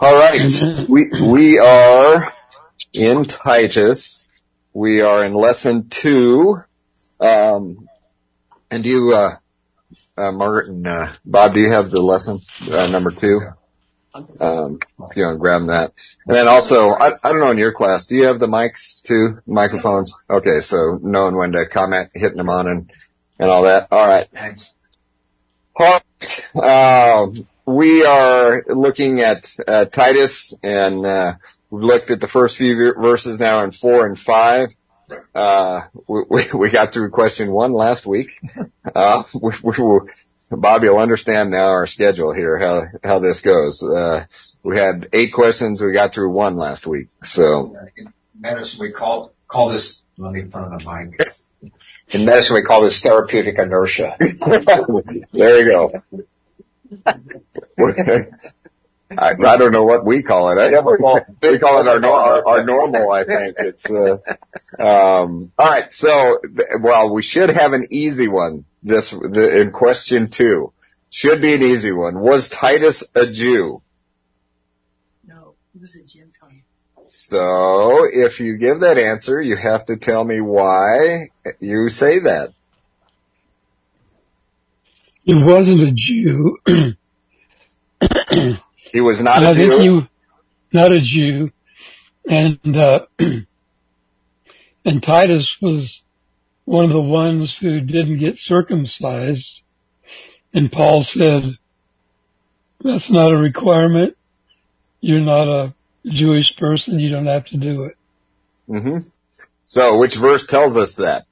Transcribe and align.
All 0.00 0.14
right. 0.14 0.88
We, 0.88 1.10
we 1.28 1.58
are 1.58 2.32
in 2.92 3.24
Titus. 3.24 4.22
We 4.72 5.00
are 5.00 5.24
in 5.24 5.34
lesson 5.34 5.90
two. 5.90 6.58
Um, 7.18 7.88
and 8.70 8.84
do 8.84 8.88
you, 8.88 9.12
uh, 9.12 9.38
uh, 10.16 10.30
Margaret 10.30 10.68
and, 10.68 10.86
uh, 10.86 11.14
Bob, 11.24 11.54
do 11.54 11.60
you 11.60 11.72
have 11.72 11.90
the 11.90 12.00
lesson, 12.00 12.40
uh, 12.70 12.86
number 12.86 13.10
two? 13.10 13.40
Um, 14.40 14.78
if 15.10 15.16
you 15.16 15.24
want 15.24 15.34
to 15.34 15.38
grab 15.38 15.66
that. 15.66 15.92
And 16.26 16.36
then 16.36 16.46
also, 16.46 16.90
I, 16.90 17.14
I 17.22 17.32
don't 17.32 17.40
know 17.40 17.50
in 17.50 17.58
your 17.58 17.72
class, 17.72 18.06
do 18.06 18.14
you 18.14 18.26
have 18.26 18.38
the 18.38 18.46
mics 18.46 19.02
too? 19.02 19.40
Microphones? 19.46 20.12
Okay, 20.30 20.60
so 20.60 21.00
knowing 21.02 21.36
when 21.36 21.52
to 21.52 21.66
comment, 21.68 22.10
hitting 22.14 22.36
them 22.36 22.48
on 22.48 22.68
and, 22.68 22.92
and 23.40 23.50
all 23.50 23.64
that. 23.64 23.88
All 23.90 24.06
right. 24.06 24.28
Thanks. 24.32 24.74
All 25.74 26.00
right. 26.54 27.14
Um, 27.20 27.48
we 27.68 28.04
are 28.04 28.64
looking 28.68 29.20
at 29.20 29.46
uh, 29.66 29.84
Titus, 29.86 30.56
and 30.62 31.04
uh, 31.04 31.34
we've 31.70 31.82
looked 31.82 32.10
at 32.10 32.20
the 32.20 32.28
first 32.28 32.56
few 32.56 32.94
verses 32.98 33.38
now 33.38 33.64
in 33.64 33.72
four 33.72 34.06
and 34.06 34.18
five. 34.18 34.70
Uh, 35.34 35.82
we, 36.06 36.48
we 36.54 36.70
got 36.70 36.92
through 36.92 37.10
question 37.10 37.52
one 37.52 37.72
last 37.72 38.06
week. 38.06 38.28
Uh, 38.94 39.22
we, 39.42 39.52
we, 39.62 39.74
Bobby 40.50 40.88
will 40.88 40.98
understand 40.98 41.50
now 41.50 41.68
our 41.68 41.86
schedule 41.86 42.32
here, 42.32 42.58
how, 42.58 42.82
how 43.04 43.18
this 43.18 43.42
goes. 43.42 43.82
Uh, 43.82 44.24
we 44.62 44.78
had 44.78 45.08
eight 45.12 45.32
questions. 45.32 45.80
We 45.80 45.92
got 45.92 46.14
through 46.14 46.30
one 46.30 46.56
last 46.56 46.86
week. 46.86 47.08
So. 47.22 47.76
In 47.96 48.12
medicine, 48.40 48.78
we 48.80 48.92
call, 48.92 49.32
call 49.46 49.70
this, 49.70 50.02
let 50.16 50.32
me 50.32 50.42
put 50.42 50.62
on 50.62 50.78
the 50.78 50.84
mic. 50.84 51.72
In 52.10 52.24
medicine, 52.24 52.54
we 52.54 52.62
call 52.62 52.82
this 52.82 53.02
therapeutic 53.02 53.58
inertia. 53.58 54.16
there 55.32 55.58
you 55.58 55.70
go. 55.70 55.92
I, 59.10 59.32
I 59.32 59.56
don't 59.56 59.72
know 59.72 59.84
what 59.84 60.04
we 60.04 60.22
call 60.22 60.50
it. 60.50 60.60
I, 60.60 60.68
we, 60.68 60.98
call, 60.98 61.20
we 61.42 61.58
call 61.58 61.80
it 61.80 61.88
our, 61.88 62.04
our, 62.04 62.46
our 62.46 62.64
normal. 62.64 63.10
I 63.10 63.24
think 63.24 63.56
it's. 63.58 63.84
Uh, 63.86 64.18
um, 64.82 65.52
all 65.58 65.70
right. 65.70 65.90
So, 65.90 66.40
well, 66.82 67.12
we 67.14 67.22
should 67.22 67.50
have 67.50 67.72
an 67.72 67.86
easy 67.90 68.28
one. 68.28 68.64
This 68.82 69.10
the, 69.10 69.62
in 69.62 69.72
question 69.72 70.28
two 70.30 70.72
should 71.10 71.40
be 71.40 71.54
an 71.54 71.62
easy 71.62 71.92
one. 71.92 72.20
Was 72.20 72.48
Titus 72.50 73.02
a 73.14 73.30
Jew? 73.30 73.82
No, 75.26 75.54
he 75.72 75.78
was 75.78 75.96
a 75.96 76.04
Gentile. 76.06 76.62
So, 77.02 78.04
if 78.12 78.40
you 78.40 78.58
give 78.58 78.80
that 78.80 78.98
answer, 78.98 79.40
you 79.40 79.56
have 79.56 79.86
to 79.86 79.96
tell 79.96 80.22
me 80.22 80.42
why 80.42 81.30
you 81.60 81.88
say 81.88 82.20
that. 82.20 82.52
He 85.28 85.34
wasn't 85.34 85.82
a 85.82 85.92
Jew. 85.94 86.56
he 88.92 89.02
was 89.02 89.20
not 89.20 89.42
a 89.42 89.54
Jew. 89.54 89.78
He, 89.78 90.08
not 90.72 90.90
a 90.90 91.00
Jew, 91.02 91.50
and 92.24 92.58
uh, 92.74 93.00
and 93.18 95.02
Titus 95.02 95.54
was 95.60 96.00
one 96.64 96.86
of 96.86 96.92
the 96.92 97.00
ones 97.02 97.54
who 97.60 97.78
didn't 97.80 98.20
get 98.20 98.38
circumcised, 98.38 99.60
and 100.54 100.72
Paul 100.72 101.04
said, 101.04 101.42
"That's 102.82 103.12
not 103.12 103.30
a 103.30 103.36
requirement. 103.36 104.16
You're 105.02 105.20
not 105.20 105.46
a 105.46 105.74
Jewish 106.06 106.56
person. 106.56 106.98
You 106.98 107.10
don't 107.10 107.26
have 107.26 107.44
to 107.48 107.58
do 107.58 107.84
it." 107.84 107.98
Mm-hmm. 108.66 109.08
So, 109.66 109.98
which 109.98 110.16
verse 110.18 110.46
tells 110.46 110.78
us 110.78 110.96
that? 110.96 111.26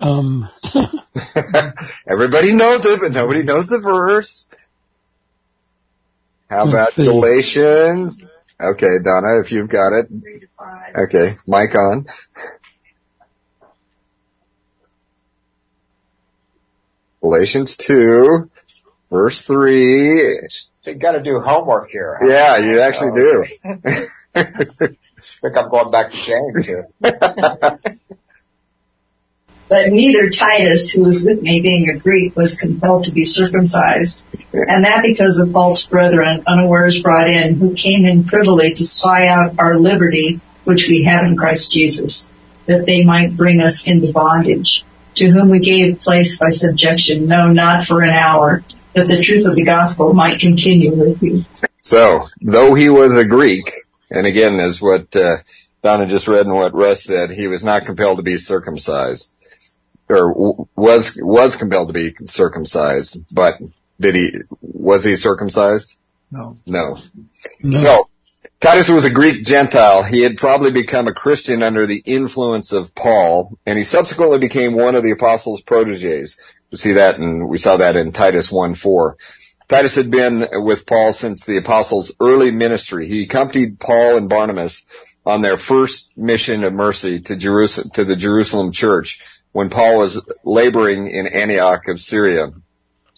Um, 0.00 0.48
everybody 2.10 2.54
knows 2.54 2.84
it, 2.84 3.00
but 3.00 3.12
nobody 3.12 3.42
knows 3.42 3.68
the 3.68 3.80
verse. 3.80 4.46
How 6.48 6.68
about 6.68 6.94
Galatians? 6.94 8.22
Okay, 8.60 8.98
Donna, 9.04 9.40
if 9.44 9.52
you've 9.52 9.68
got 9.68 9.92
it. 9.92 10.06
Okay, 10.96 11.36
mic 11.46 11.74
on. 11.74 12.06
Galatians 17.20 17.76
2, 17.86 18.48
verse 19.10 19.42
3. 19.46 20.48
So 20.82 20.90
you 20.92 20.98
gotta 20.98 21.22
do 21.22 21.40
homework 21.40 21.88
here. 21.90 22.18
Huh? 22.20 22.28
Yeah, 22.28 22.58
you 22.58 22.80
actually 22.80 23.10
oh, 23.12 23.16
do. 23.16 23.44
I 24.34 24.44
think 25.42 25.56
I'm 25.56 25.68
going 25.68 25.90
back 25.90 26.12
to 26.12 26.16
James 26.16 26.66
here. 26.66 26.88
But 29.68 29.88
neither 29.88 30.30
Titus, 30.30 30.92
who 30.92 31.02
was 31.02 31.24
with 31.26 31.42
me 31.42 31.60
being 31.60 31.88
a 31.88 31.98
Greek, 31.98 32.36
was 32.36 32.56
compelled 32.56 33.04
to 33.04 33.12
be 33.12 33.24
circumcised. 33.24 34.24
And 34.52 34.84
that 34.84 35.02
because 35.02 35.38
of 35.38 35.52
false 35.52 35.84
brethren 35.86 36.44
unawares 36.46 37.02
brought 37.02 37.28
in, 37.28 37.56
who 37.56 37.74
came 37.74 38.06
in 38.06 38.24
privily 38.24 38.74
to 38.74 38.84
spy 38.84 39.26
out 39.26 39.58
our 39.58 39.76
liberty, 39.76 40.40
which 40.64 40.86
we 40.88 41.04
have 41.04 41.24
in 41.24 41.36
Christ 41.36 41.72
Jesus, 41.72 42.30
that 42.66 42.86
they 42.86 43.02
might 43.02 43.36
bring 43.36 43.60
us 43.60 43.82
into 43.84 44.12
bondage, 44.12 44.84
to 45.16 45.30
whom 45.30 45.50
we 45.50 45.58
gave 45.58 45.98
place 45.98 46.38
by 46.38 46.50
subjection, 46.50 47.26
no, 47.26 47.48
not 47.48 47.86
for 47.86 48.02
an 48.02 48.10
hour, 48.10 48.62
that 48.94 49.08
the 49.08 49.20
truth 49.20 49.46
of 49.46 49.56
the 49.56 49.64
gospel 49.64 50.14
might 50.14 50.38
continue 50.38 50.94
with 50.94 51.20
you. 51.20 51.44
So, 51.80 52.20
though 52.40 52.74
he 52.74 52.88
was 52.88 53.16
a 53.16 53.26
Greek, 53.26 53.72
and 54.10 54.26
again, 54.26 54.60
as 54.60 54.80
what 54.80 55.14
uh, 55.16 55.38
Donna 55.82 56.06
just 56.06 56.28
read 56.28 56.46
and 56.46 56.54
what 56.54 56.74
Russ 56.74 57.04
said, 57.04 57.30
he 57.30 57.48
was 57.48 57.64
not 57.64 57.84
compelled 57.84 58.18
to 58.18 58.22
be 58.22 58.38
circumcised 58.38 59.32
or 60.08 60.66
was 60.76 61.18
was 61.20 61.56
compelled 61.56 61.88
to 61.88 61.94
be 61.94 62.14
circumcised, 62.26 63.18
but 63.32 63.58
did 64.00 64.14
he 64.14 64.32
was 64.60 65.04
he 65.04 65.16
circumcised? 65.16 65.96
No. 66.30 66.56
No. 66.66 66.96
no. 67.62 67.78
So 67.78 68.10
Titus 68.60 68.90
was 68.92 69.04
a 69.04 69.10
Greek 69.10 69.44
Gentile. 69.44 70.02
He 70.02 70.22
had 70.22 70.36
probably 70.36 70.70
become 70.70 71.06
a 71.06 71.14
Christian 71.14 71.62
under 71.62 71.86
the 71.86 72.02
influence 72.04 72.72
of 72.72 72.94
Paul, 72.94 73.58
and 73.66 73.78
he 73.78 73.84
subsequently 73.84 74.38
became 74.38 74.74
one 74.74 74.94
of 74.94 75.02
the 75.02 75.12
apostles' 75.12 75.62
proteges. 75.62 76.38
We 76.70 76.78
see 76.78 76.92
that, 76.94 77.18
and 77.18 77.48
we 77.48 77.58
saw 77.58 77.76
that 77.78 77.96
in 77.96 78.12
Titus 78.12 78.50
one 78.50 78.74
four. 78.74 79.16
Titus 79.68 79.96
had 79.96 80.10
been 80.10 80.46
with 80.52 80.86
Paul 80.86 81.12
since 81.12 81.44
the 81.44 81.58
apostles' 81.58 82.14
early 82.20 82.52
ministry. 82.52 83.08
He 83.08 83.24
accompanied 83.24 83.80
Paul 83.80 84.16
and 84.16 84.28
Barnabas 84.28 84.84
on 85.24 85.42
their 85.42 85.58
first 85.58 86.12
mission 86.16 86.62
of 86.62 86.72
mercy 86.72 87.20
to 87.22 87.36
Jerusalem, 87.36 87.90
to 87.94 88.04
the 88.04 88.16
Jerusalem 88.16 88.70
church 88.72 89.20
when 89.56 89.70
Paul 89.70 89.96
was 89.96 90.22
laboring 90.44 91.10
in 91.10 91.26
Antioch 91.26 91.88
of 91.88 91.98
Syria, 91.98 92.52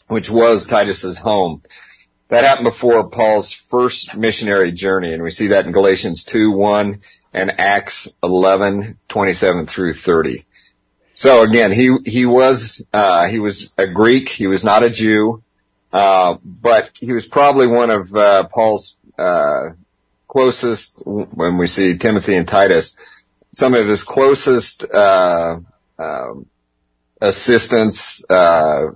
which 0.06 0.30
was 0.30 0.66
Titus's 0.66 1.18
home. 1.18 1.62
That 2.28 2.44
happened 2.44 2.66
before 2.66 3.10
Paul's 3.10 3.52
first 3.68 4.14
missionary 4.14 4.70
journey, 4.70 5.12
and 5.12 5.24
we 5.24 5.32
see 5.32 5.48
that 5.48 5.66
in 5.66 5.72
Galatians 5.72 6.24
2, 6.30 6.52
1 6.52 7.00
and 7.34 7.52
Acts 7.58 8.06
11, 8.22 8.98
27 9.08 9.66
through 9.66 9.94
30. 9.94 10.46
So 11.12 11.42
again, 11.42 11.72
he, 11.72 11.96
he 12.04 12.24
was, 12.24 12.84
uh, 12.92 13.26
he 13.26 13.40
was 13.40 13.72
a 13.76 13.88
Greek, 13.88 14.28
he 14.28 14.46
was 14.46 14.62
not 14.62 14.84
a 14.84 14.90
Jew, 14.90 15.42
uh, 15.92 16.36
but 16.44 16.90
he 17.00 17.12
was 17.12 17.26
probably 17.26 17.66
one 17.66 17.90
of, 17.90 18.14
uh, 18.14 18.46
Paul's, 18.46 18.94
uh, 19.18 19.70
closest, 20.28 21.02
when 21.04 21.58
we 21.58 21.66
see 21.66 21.98
Timothy 21.98 22.36
and 22.36 22.46
Titus, 22.46 22.96
some 23.52 23.74
of 23.74 23.88
his 23.88 24.04
closest, 24.04 24.84
uh, 24.84 25.56
um, 25.98 26.46
assistants, 27.20 28.24
uh, 28.28 28.86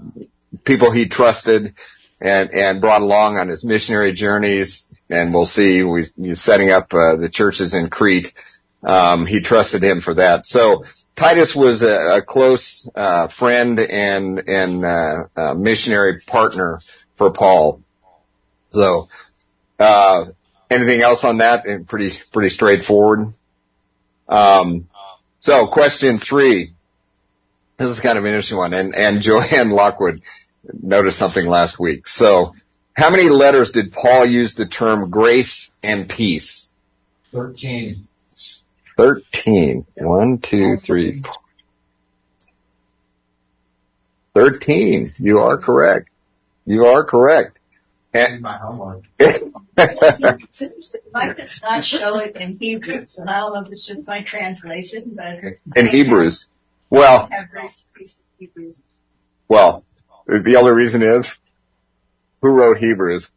people 0.64 0.90
he 0.92 1.08
trusted 1.08 1.74
and, 2.20 2.50
and 2.50 2.80
brought 2.80 3.02
along 3.02 3.36
on 3.36 3.48
his 3.48 3.64
missionary 3.64 4.12
journeys. 4.12 4.86
And 5.10 5.34
we'll 5.34 5.44
see, 5.44 5.82
we, 5.82 6.04
he's 6.16 6.42
setting 6.42 6.70
up, 6.70 6.92
uh, 6.94 7.16
the 7.16 7.28
churches 7.30 7.74
in 7.74 7.90
Crete. 7.90 8.32
Um, 8.84 9.26
he 9.26 9.40
trusted 9.40 9.82
him 9.82 10.00
for 10.00 10.14
that. 10.14 10.44
So 10.44 10.84
Titus 11.16 11.54
was 11.54 11.82
a, 11.82 12.18
a 12.18 12.22
close, 12.22 12.88
uh, 12.94 13.28
friend 13.28 13.78
and, 13.78 14.38
and, 14.48 14.84
uh, 14.84 15.54
missionary 15.54 16.20
partner 16.26 16.80
for 17.16 17.32
Paul. 17.32 17.82
So, 18.70 19.08
uh, 19.78 20.26
anything 20.70 21.02
else 21.02 21.24
on 21.24 21.38
that? 21.38 21.66
And 21.66 21.86
Pretty, 21.86 22.16
pretty 22.32 22.48
straightforward. 22.48 23.34
Um, 24.28 24.88
so 25.38 25.66
question 25.66 26.18
three, 26.18 26.72
this 27.82 27.96
is 27.96 28.00
kind 28.00 28.18
of 28.18 28.24
an 28.24 28.30
interesting 28.30 28.58
one. 28.58 28.72
And, 28.72 28.94
and 28.94 29.20
Joanne 29.20 29.70
Lockwood 29.70 30.22
noticed 30.72 31.18
something 31.18 31.46
last 31.46 31.78
week. 31.78 32.06
So 32.06 32.52
how 32.94 33.10
many 33.10 33.28
letters 33.28 33.72
did 33.72 33.92
Paul 33.92 34.26
use 34.26 34.54
the 34.54 34.66
term 34.66 35.10
grace 35.10 35.72
and 35.82 36.08
peace? 36.08 36.68
Thirteen. 37.32 38.06
Thirteen. 38.96 39.86
One, 39.96 40.38
two, 40.38 40.76
three, 40.76 41.22
four. 41.22 41.32
Thirteen. 44.34 45.12
You 45.16 45.38
are 45.38 45.58
correct. 45.58 46.10
You 46.66 46.84
are 46.84 47.04
correct. 47.04 47.58
And 48.14 48.42
my 48.42 48.58
homework. 48.58 49.04
it's 49.18 50.60
interesting. 50.60 51.00
Mike 51.14 51.38
does 51.38 51.58
not 51.62 51.82
show 51.82 52.18
it 52.18 52.36
in 52.36 52.58
Hebrews, 52.58 53.16
and 53.18 53.30
I 53.30 53.40
don't 53.40 53.54
know 53.54 53.60
if 53.62 53.68
it's 53.68 53.86
just 53.86 54.06
my 54.06 54.22
translation, 54.22 55.16
but 55.16 55.54
in 55.74 55.86
Hebrews. 55.86 56.46
Well, 56.92 57.30
well, 59.48 59.84
the 60.26 60.56
other 60.56 60.74
reason 60.74 61.02
is 61.02 61.26
who 62.42 62.48
wrote 62.48 62.76
Hebrews? 62.76 63.30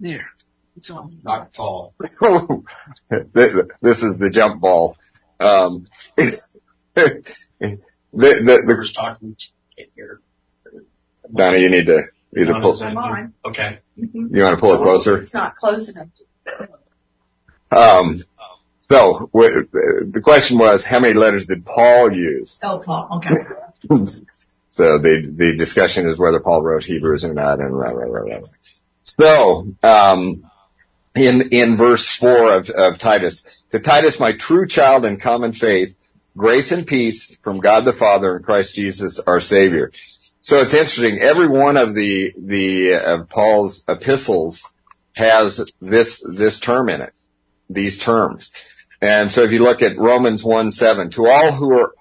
There. 0.00 0.30
It's 0.78 0.88
on. 0.88 1.20
Not 1.22 1.52
tall. 1.52 1.92
this, 3.10 3.54
this 3.82 4.02
is 4.02 4.16
the 4.18 4.30
jump 4.32 4.62
ball. 4.62 4.96
Um, 5.40 5.86
the, 6.16 6.40
the, 6.94 7.78
the, 8.12 8.74
Who's 8.74 8.94
talking 8.94 9.36
here? 9.94 10.20
Donna, 11.34 11.58
you 11.58 11.68
need 11.68 11.84
to 11.84 12.04
either 12.34 12.52
Donna, 12.52 12.60
pull, 12.62 12.72
is? 12.72 13.30
Okay. 13.44 13.80
you 13.96 14.42
want 14.42 14.56
to 14.56 14.60
pull 14.60 14.74
it 14.74 14.82
closer? 14.82 15.18
It's 15.18 15.34
not 15.34 15.54
close 15.56 15.90
enough. 15.90 16.08
Um, 17.70 18.24
so 18.88 19.30
the 19.32 20.20
question 20.22 20.58
was, 20.58 20.84
how 20.84 21.00
many 21.00 21.14
letters 21.14 21.46
did 21.46 21.64
Paul 21.64 22.12
use? 22.12 22.58
Oh, 22.62 22.82
Paul. 22.84 23.20
Okay. 23.24 24.16
So 24.78 24.84
the 24.98 25.34
the 25.36 25.56
discussion 25.58 26.08
is 26.08 26.20
whether 26.20 26.38
Paul 26.38 26.62
wrote 26.62 26.84
Hebrews 26.84 27.24
or 27.24 27.34
not, 27.34 27.58
and 27.58 27.76
rah, 27.76 27.90
rah, 27.90 28.06
rah, 28.06 28.36
rah. 28.36 28.46
So 29.02 29.66
um, 29.82 30.48
in 31.16 31.48
in 31.50 31.76
verse 31.76 32.16
four 32.16 32.56
of, 32.56 32.70
of 32.70 33.00
Titus, 33.00 33.44
to 33.72 33.80
Titus, 33.80 34.20
my 34.20 34.36
true 34.38 34.68
child 34.68 35.04
in 35.04 35.18
common 35.18 35.52
faith, 35.52 35.96
grace 36.36 36.70
and 36.70 36.86
peace 36.86 37.36
from 37.42 37.58
God 37.58 37.86
the 37.86 37.92
Father 37.92 38.36
and 38.36 38.44
Christ 38.44 38.76
Jesus 38.76 39.20
our 39.26 39.40
Savior. 39.40 39.90
So 40.42 40.60
it's 40.60 40.74
interesting. 40.74 41.18
Every 41.18 41.48
one 41.48 41.76
of 41.76 41.92
the 41.96 42.32
the 42.38 42.94
uh, 42.94 43.24
Paul's 43.24 43.82
epistles 43.88 44.62
has 45.14 45.60
this 45.80 46.24
this 46.30 46.60
term 46.60 46.88
in 46.88 47.00
it, 47.00 47.14
these 47.68 47.98
terms. 47.98 48.52
And 49.00 49.30
so 49.30 49.44
if 49.44 49.52
you 49.52 49.60
look 49.60 49.82
at 49.82 49.98
Romans 49.98 50.42
1 50.42 50.72
7, 50.72 51.10
to 51.12 51.26
all 51.26 51.54
who 51.54 51.78
are, 51.78 51.92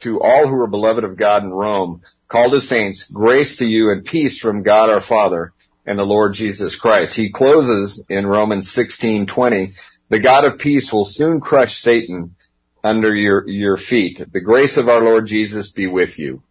to 0.00 0.20
all 0.20 0.48
who 0.48 0.60
are 0.60 0.66
beloved 0.66 1.04
of 1.04 1.16
God 1.16 1.44
in 1.44 1.50
Rome, 1.50 2.02
called 2.28 2.54
as 2.54 2.68
saints, 2.68 3.10
grace 3.12 3.58
to 3.58 3.66
you 3.66 3.90
and 3.90 4.04
peace 4.04 4.38
from 4.38 4.62
God 4.62 4.90
our 4.90 5.02
Father 5.02 5.52
and 5.84 5.98
the 5.98 6.04
Lord 6.04 6.32
Jesus 6.32 6.76
Christ. 6.76 7.14
He 7.14 7.30
closes 7.30 8.04
in 8.08 8.26
Romans 8.26 8.72
16 8.72 9.26
20, 9.26 9.72
the 10.08 10.20
God 10.20 10.44
of 10.44 10.58
peace 10.58 10.92
will 10.92 11.04
soon 11.04 11.40
crush 11.40 11.74
Satan 11.74 12.36
under 12.82 13.14
your, 13.14 13.48
your 13.48 13.76
feet. 13.76 14.20
The 14.32 14.40
grace 14.40 14.76
of 14.78 14.88
our 14.88 15.02
Lord 15.02 15.26
Jesus 15.26 15.72
be 15.72 15.86
with 15.86 16.18
you. 16.18 16.42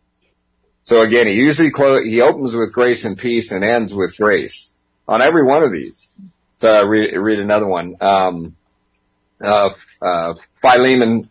So 0.83 1.01
again, 1.01 1.25
he 1.25 1.33
usually 1.33 1.71
clo- 1.71 2.03
he 2.03 2.21
opens 2.21 2.53
with 2.53 2.73
grace 2.73 3.05
and 3.05 3.17
peace 3.17 3.51
and 3.51 3.63
ends 3.63 3.93
with 3.93 4.15
grace 4.17 4.73
on 5.07 5.21
every 5.21 5.43
one 5.43 5.63
of 5.63 5.71
these. 5.71 6.09
So 6.57 6.71
I 6.71 6.83
read, 6.83 7.15
read 7.17 7.39
another 7.39 7.65
one. 7.65 7.95
Um, 7.99 8.55
uh, 9.41 9.69
uh, 10.01 10.33
Philemon, 10.61 11.29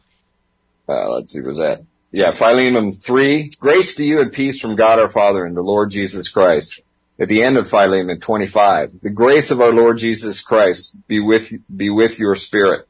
uh, 0.89 1.11
let's 1.11 1.33
see, 1.33 1.41
was 1.41 1.57
that? 1.57 1.85
Yeah, 2.13 2.37
Philemon 2.37 2.93
3, 2.93 3.51
grace 3.59 3.97
to 3.97 4.05
you 4.05 4.21
and 4.21 4.33
peace 4.33 4.61
from 4.61 4.77
God 4.77 4.99
our 4.99 5.11
Father 5.11 5.45
and 5.45 5.57
the 5.57 5.63
Lord 5.63 5.91
Jesus 5.91 6.31
Christ. 6.31 6.81
At 7.19 7.29
the 7.29 7.43
end 7.43 7.57
of 7.57 7.69
Philemon 7.69 8.21
25, 8.21 9.01
the 9.03 9.11
grace 9.11 9.51
of 9.51 9.61
our 9.61 9.73
Lord 9.73 9.99
Jesus 9.99 10.41
Christ 10.43 10.97
be 11.09 11.21
with, 11.21 11.51
be 11.75 11.91
with 11.91 12.19
your 12.19 12.35
spirit. 12.35 12.87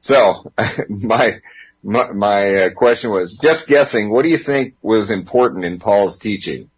So, 0.00 0.52
my, 0.88 1.40
my, 1.82 2.12
my 2.12 2.54
uh, 2.54 2.70
question 2.74 3.10
was, 3.10 3.38
just 3.40 3.68
guessing, 3.68 4.10
what 4.10 4.22
do 4.22 4.28
you 4.28 4.38
think 4.38 4.74
was 4.82 5.10
important 5.10 5.64
in 5.64 5.78
Paul's 5.78 6.18
teaching? 6.18 6.70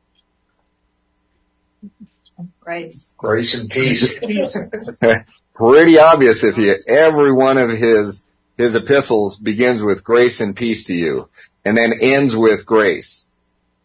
Grace. 2.60 3.08
Grace 3.16 3.58
and 3.58 3.70
peace. 3.70 4.14
Pretty 5.54 5.98
obvious 5.98 6.42
if 6.42 6.56
you, 6.56 6.74
every 6.86 7.32
one 7.32 7.58
of 7.58 7.70
his, 7.70 8.24
his 8.56 8.74
epistles 8.74 9.38
begins 9.38 9.82
with 9.82 10.02
grace 10.02 10.40
and 10.40 10.56
peace 10.56 10.86
to 10.86 10.92
you, 10.92 11.28
and 11.64 11.76
then 11.76 11.92
ends 12.00 12.34
with 12.36 12.64
grace. 12.64 13.30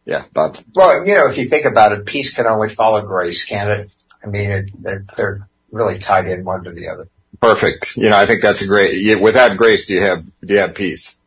Yeah, 0.06 0.24
Bob. 0.34 0.56
Well, 0.74 1.06
you 1.06 1.16
know, 1.16 1.30
if 1.30 1.38
you 1.38 1.50
think 1.50 1.66
about 1.66 1.92
it, 1.92 2.06
peace 2.06 2.34
can 2.34 2.48
only 2.48 2.74
follow 2.74 3.06
grace, 3.06 3.46
can 3.48 3.70
it? 3.70 3.92
I 4.24 4.28
mean, 4.28 4.52
it, 4.52 4.72
they're, 4.80 5.06
they're 5.18 5.50
really 5.72 6.00
tied 6.00 6.28
in 6.28 6.46
one 6.46 6.64
to 6.64 6.72
the 6.72 6.88
other. 6.88 7.10
Perfect. 7.42 7.88
You 7.96 8.10
know, 8.10 8.18
I 8.18 8.26
think 8.26 8.42
that's 8.42 8.64
a 8.64 8.68
great, 8.68 9.22
without 9.22 9.58
grace, 9.58 9.86
do 9.88 9.96
you 9.96 10.02
have, 10.02 10.24
do 10.24 10.54
you 10.54 10.60
have 10.60 10.76
peace? 10.76 11.18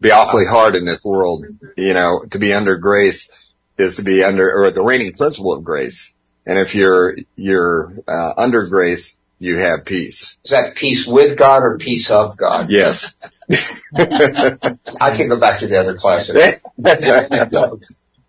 Be 0.00 0.10
awfully 0.10 0.46
hard 0.46 0.74
in 0.76 0.86
this 0.86 1.04
world, 1.04 1.44
you 1.76 1.92
know, 1.92 2.24
to 2.30 2.38
be 2.38 2.54
under 2.54 2.78
grace 2.78 3.30
is 3.78 3.96
to 3.96 4.02
be 4.02 4.24
under, 4.24 4.50
or 4.50 4.70
the 4.70 4.82
reigning 4.82 5.12
principle 5.12 5.52
of 5.52 5.62
grace. 5.62 6.12
And 6.50 6.58
if 6.58 6.74
you're, 6.74 7.14
you're, 7.36 7.92
uh, 8.08 8.34
under 8.36 8.68
grace, 8.68 9.16
you 9.38 9.58
have 9.58 9.84
peace. 9.84 10.36
Is 10.44 10.50
that 10.50 10.74
peace 10.74 11.08
with 11.08 11.38
God 11.38 11.62
or 11.62 11.78
peace 11.78 12.10
of 12.10 12.36
God? 12.36 12.66
Yes. 12.70 13.14
I 13.94 15.16
can 15.16 15.28
go 15.28 15.38
back 15.38 15.60
to 15.60 15.68
the 15.68 15.78
other 15.78 15.96
classes. 15.96 16.36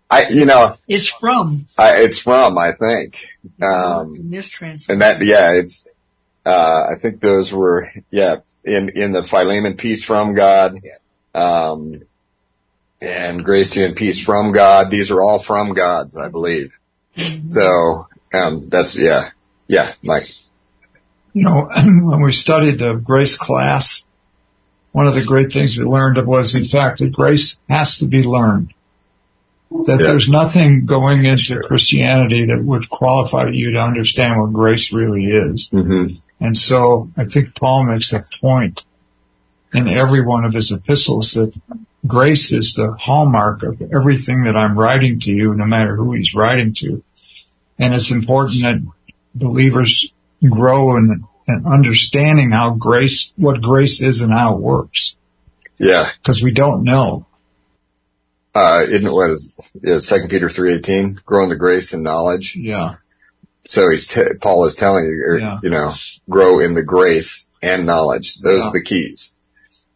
I, 0.08 0.28
you 0.28 0.44
know, 0.44 0.74
It's 0.86 1.12
from 1.18 1.66
I, 1.76 2.02
it's 2.04 2.20
from, 2.22 2.56
I 2.58 2.76
think. 2.76 3.16
Um, 3.60 4.30
mistranslation. 4.30 4.92
and 4.92 5.00
that, 5.00 5.20
yeah, 5.24 5.54
it's, 5.54 5.88
uh, 6.46 6.90
I 6.94 7.00
think 7.02 7.20
those 7.20 7.52
were, 7.52 7.90
yeah, 8.12 8.36
in, 8.64 8.90
in 8.90 9.10
the 9.10 9.26
Philemon 9.28 9.76
peace 9.76 10.04
from 10.04 10.36
God, 10.36 10.76
um, 11.34 12.02
and 13.00 13.42
grace 13.42 13.76
and 13.76 13.96
peace 13.96 14.22
from 14.24 14.52
God. 14.52 14.92
These 14.92 15.10
are 15.10 15.20
all 15.20 15.42
from 15.42 15.74
God's, 15.74 16.16
I 16.16 16.28
believe. 16.28 16.72
So, 17.48 18.06
um, 18.34 18.68
that's, 18.68 18.96
yeah, 18.98 19.30
yeah, 19.68 19.92
Mike. 20.02 20.24
you 21.32 21.44
know, 21.44 21.68
when 22.02 22.22
we 22.22 22.32
studied 22.32 22.78
the 22.78 22.94
grace 23.02 23.36
class, 23.38 24.04
one 24.92 25.06
of 25.06 25.14
the 25.14 25.24
great 25.26 25.52
things 25.52 25.76
we 25.78 25.84
learned 25.84 26.18
was 26.26 26.52
the 26.52 26.68
fact 26.68 26.98
that 27.00 27.12
grace 27.12 27.56
has 27.68 27.98
to 27.98 28.06
be 28.06 28.22
learned. 28.22 28.74
That 29.70 29.98
Yeah. 30.00 30.06
there's 30.08 30.28
nothing 30.28 30.84
going 30.84 31.24
into 31.24 31.60
Christianity 31.66 32.46
that 32.46 32.62
would 32.62 32.90
qualify 32.90 33.48
you 33.52 33.70
to 33.72 33.78
understand 33.80 34.38
what 34.38 34.52
grace 34.52 34.92
really 34.92 35.24
is. 35.24 35.68
hmm 35.70 36.08
And 36.40 36.56
so 36.58 37.08
I 37.16 37.24
think 37.24 37.54
Paul 37.54 37.84
makes 37.86 38.12
a 38.12 38.20
point 38.40 38.82
in 39.72 39.88
every 39.88 40.22
one 40.26 40.44
of 40.44 40.52
his 40.52 40.70
epistles 40.72 41.32
that 41.32 41.58
grace 42.06 42.52
is 42.52 42.74
the 42.76 42.92
hallmark 43.00 43.62
of 43.62 43.80
everything 43.80 44.44
that 44.44 44.56
I'm 44.56 44.78
writing 44.78 45.20
to 45.20 45.30
you, 45.30 45.54
no 45.54 45.64
matter 45.64 45.96
who 45.96 46.12
he's 46.12 46.34
writing 46.34 46.74
to. 46.80 47.02
And 47.78 47.94
it's 47.94 48.12
important 48.12 48.62
that 48.62 48.92
believers 49.34 50.12
grow 50.48 50.96
in, 50.96 51.24
in 51.48 51.64
understanding 51.66 52.50
how 52.50 52.74
grace, 52.74 53.32
what 53.36 53.60
grace 53.60 54.00
is 54.00 54.20
and 54.20 54.32
how 54.32 54.54
it 54.56 54.60
works. 54.60 55.14
Yeah. 55.78 56.10
Because 56.20 56.42
we 56.42 56.52
don't 56.52 56.84
know. 56.84 57.26
Uh, 58.54 58.84
isn't 58.90 59.08
it 59.08 59.12
what 59.12 59.30
is, 59.30 59.56
second 60.06 60.28
Peter 60.28 60.48
3.18, 60.48 61.24
grow 61.24 61.44
in 61.44 61.48
the 61.48 61.56
grace 61.56 61.92
and 61.94 62.02
knowledge. 62.02 62.54
Yeah. 62.58 62.96
So 63.66 63.88
he's, 63.90 64.08
t- 64.08 64.20
Paul 64.40 64.66
is 64.66 64.76
telling 64.76 65.04
you, 65.04 65.24
or, 65.26 65.38
Yeah. 65.38 65.58
you 65.62 65.70
know, 65.70 65.92
grow 66.28 66.58
in 66.60 66.74
the 66.74 66.84
grace 66.84 67.46
and 67.62 67.86
knowledge. 67.86 68.36
Those 68.42 68.60
Yeah. 68.60 68.68
are 68.68 68.72
the 68.72 68.84
keys. 68.84 69.32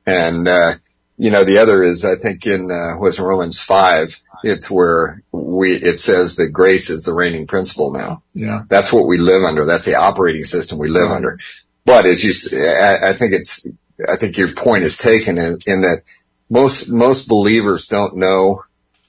And, 0.07 0.49
uh, 0.49 0.77
you 1.19 1.31
know, 1.31 1.45
the 1.45 1.59
other 1.59 1.83
is, 1.83 2.05
I 2.05 2.17
think 2.17 2.47
in, 2.47 2.71
uh, 2.71 2.99
was 2.99 3.19
Romans 3.19 3.63
5, 3.63 4.09
it's 4.43 4.71
where 4.71 5.23
we, 5.33 5.75
it 5.75 5.99
says 6.01 6.37
that 6.37 6.51
grace 6.53 6.91
is 6.91 7.05
the 7.05 7.13
reigning 7.13 7.47
principle 7.47 7.93
now. 7.93 8.23
Yeah. 8.35 8.63
That's 8.69 8.93
what 8.93 9.07
we 9.07 9.19
live 9.19 9.43
under. 9.43 9.67
That's 9.67 9.87
the 9.87 9.95
operating 9.97 10.45
system 10.45 10.79
we 10.79 10.89
live 10.89 11.11
under. 11.11 11.39
But 11.85 12.07
as 12.07 12.23
you, 12.25 12.33
I, 12.59 13.11
I 13.11 13.19
think 13.19 13.33
it's, 13.33 13.67
I 14.07 14.17
think 14.19 14.37
your 14.37 14.49
point 14.57 14.85
is 14.85 14.99
taken 14.99 15.39
in, 15.39 15.59
in 15.67 15.81
that 15.83 16.03
most, 16.51 16.89
most 16.89 17.29
believers 17.29 17.89
don't 17.89 18.17
know, 18.17 18.63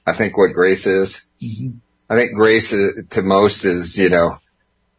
I 0.06 0.16
think 0.18 0.38
what 0.38 0.54
grace 0.54 0.86
is. 0.86 1.26
hmm 1.42 1.70
I 2.10 2.16
think 2.16 2.36
grace 2.36 2.72
is, 2.72 3.04
to 3.12 3.22
most 3.22 3.66
is, 3.66 3.98
you 3.98 4.10
know, 4.10 4.38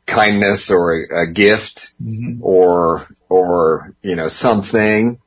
kindness 0.06 0.70
or 0.70 0.92
a, 0.94 1.22
a 1.22 1.32
gift 1.32 1.92
hmm 2.02 2.40
or, 2.42 3.06
or, 3.30 3.94
you 4.02 4.14
know, 4.14 4.28
something. 4.28 5.18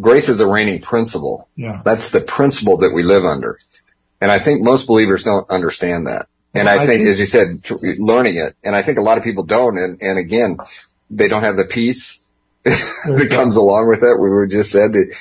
Grace 0.00 0.28
is 0.28 0.40
a 0.40 0.46
reigning 0.46 0.82
principle. 0.82 1.48
Yeah. 1.56 1.82
That's 1.84 2.10
the 2.10 2.20
principle 2.22 2.78
that 2.78 2.92
we 2.94 3.02
live 3.02 3.24
under. 3.24 3.58
And 4.20 4.30
I 4.30 4.42
think 4.42 4.62
most 4.62 4.86
believers 4.86 5.24
don't 5.24 5.48
understand 5.50 6.06
that. 6.06 6.26
And 6.54 6.66
Well, 6.66 6.78
I, 6.78 6.82
I 6.82 6.86
think, 6.86 7.00
think- 7.00 7.08
as 7.12 7.18
you 7.18 7.26
said, 7.26 7.64
tr- 7.64 7.76
learning 7.98 8.36
it, 8.36 8.54
and 8.64 8.74
I 8.76 8.84
think 8.84 8.98
a 8.98 9.02
lot 9.02 9.18
of 9.18 9.24
people 9.24 9.44
don't, 9.44 9.78
and, 9.78 10.00
and 10.02 10.18
again, 10.18 10.58
they 11.10 11.28
don't 11.28 11.42
have 11.42 11.56
the 11.56 11.66
peace 11.70 12.20
that 12.64 13.28
comes 13.30 13.56
along 13.56 13.88
with 13.88 14.02
it. 14.02 14.20
We 14.20 14.28
were 14.28 14.46
just 14.46 14.70
said 14.70 14.92
that, 14.92 15.14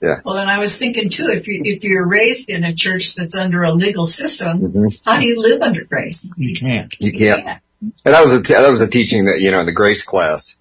Yeah. 0.00 0.16
Well, 0.24 0.38
and 0.38 0.50
I 0.50 0.58
was 0.58 0.76
thinking 0.78 1.10
too, 1.10 1.28
if 1.28 1.46
you 1.46 1.60
if 1.64 1.84
you're 1.84 2.06
raised 2.06 2.48
in 2.50 2.64
a 2.64 2.74
church 2.74 3.14
that's 3.16 3.34
under 3.36 3.62
a 3.62 3.72
legal 3.72 4.06
system, 4.06 4.60
Mhm. 4.60 5.00
how 5.04 5.18
do 5.20 5.26
you 5.26 5.40
live 5.40 5.60
under 5.62 5.84
grace? 5.84 6.26
You 6.36 6.54
can't. 6.58 6.94
you 7.00 7.12
can't, 7.12 7.60
And 7.80 8.14
that 8.14 8.24
was 8.24 8.34
a 8.34 8.42
t- 8.42 8.54
that 8.54 8.70
was 8.70 8.80
a 8.80 8.88
teaching 8.88 9.26
that 9.26 9.40
you 9.40 9.50
know 9.50 9.60
in 9.60 9.66
the 9.66 9.72
grace 9.72 10.04
class, 10.04 10.56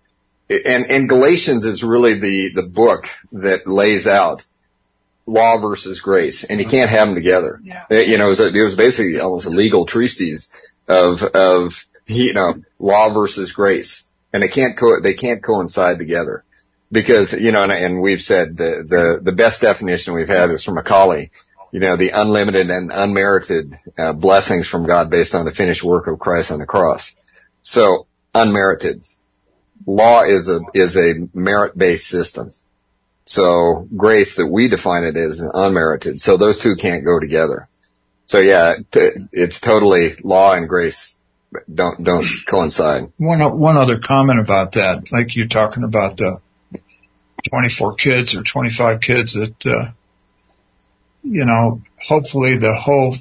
and 0.50 0.86
and 0.86 1.08
Galatians 1.10 1.64
is 1.66 1.84
really 1.84 2.20
the 2.20 2.52
the 2.56 2.64
book 2.64 3.06
that 3.32 3.68
lays 3.68 4.08
out 4.08 4.46
law 5.26 5.60
versus 5.60 6.02
grace, 6.02 6.46
and 6.48 6.60
you 6.60 6.68
can't 6.68 6.90
have 6.90 7.08
them 7.08 7.16
together. 7.16 7.60
Yeah. 7.64 7.84
It- 7.90 8.08
you 8.08 8.18
know, 8.18 8.28
it 8.28 8.30
was, 8.30 8.40
it 8.40 8.64
was 8.64 8.76
basically 8.76 9.20
almost 9.20 9.46
a 9.46 9.50
legal 9.50 9.86
treatise 9.86 10.52
of 10.88 11.22
of 11.22 11.72
you 12.08 12.34
know 12.34 12.56
law 12.80 13.14
versus 13.14 13.52
grace, 13.54 14.10
and 14.34 14.44
they 14.44 14.50
can't 14.50 14.78
co- 14.78 15.02
they 15.02 15.14
can't 15.14 15.44
coincide 15.44 15.98
together 15.98 16.44
because 16.92 17.32
you 17.34 17.52
know, 17.52 17.64
and, 17.64 17.72
and 17.72 18.02
we've 18.02 18.20
said 18.22 18.58
the 18.58 18.86
the 18.88 19.20
the 19.24 19.32
best 19.32 19.62
definition 19.62 20.14
we've 20.14 20.28
had 20.28 20.52
is 20.52 20.64
from 20.64 20.76
Macaulay. 20.76 21.32
you 21.72 21.80
know, 21.80 21.98
the 21.98 22.10
unlimited 22.10 22.70
and 22.70 22.92
unmerited 22.94 23.74
uh, 23.98 24.14
blessings 24.14 24.68
from 24.68 24.86
God 24.86 25.10
based 25.10 25.34
on 25.34 25.46
the 25.46 25.52
finished 25.52 25.84
work 25.84 26.06
of 26.08 26.20
Christ 26.20 26.52
on 26.52 26.60
the 26.60 26.66
cross. 26.68 27.16
So 27.64 28.06
unmerited. 28.36 29.04
Law 29.88 30.24
is 30.24 30.48
a 30.50 30.60
is 30.74 30.96
a 30.96 31.28
merit 31.34 31.78
based 31.78 32.08
system. 32.08 32.52
So 33.26 33.88
grace 33.96 34.36
that 34.36 34.48
we 34.48 34.68
define 34.68 35.04
it 35.04 35.16
as 35.16 35.42
unmerited. 35.42 36.20
So 36.20 36.38
those 36.38 36.62
two 36.62 36.76
can't 36.76 37.06
go 37.06 37.20
together. 37.20 37.68
So 38.26 38.40
yeah, 38.40 38.76
it's 39.32 39.60
totally 39.60 40.16
law 40.24 40.54
and 40.54 40.68
grace 40.68 41.16
don't 41.74 42.04
don't 42.04 42.26
coincide. 42.50 43.12
One 43.18 43.60
one 43.60 43.78
other 43.78 44.00
comment 44.00 44.40
about 44.40 44.74
that, 44.74 45.12
like 45.12 45.36
you're 45.36 45.48
talking 45.48 45.84
about 45.84 46.18
the 46.18 46.40
24 47.50 47.96
kids 47.96 48.36
or 48.36 48.44
25 48.44 49.02
kids 49.02 49.34
that, 49.34 49.56
uh, 49.66 49.92
you 51.24 51.46
know, 51.46 51.82
hopefully 51.98 52.58
the 52.58 52.76
whole 52.76 53.16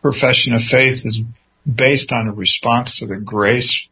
profession 0.00 0.54
of 0.54 0.60
faith 0.60 1.04
is 1.04 1.22
based 1.72 2.12
on 2.12 2.28
a 2.28 2.32
response 2.32 2.98
to 2.98 3.06
the 3.06 3.16
grace 3.16 3.86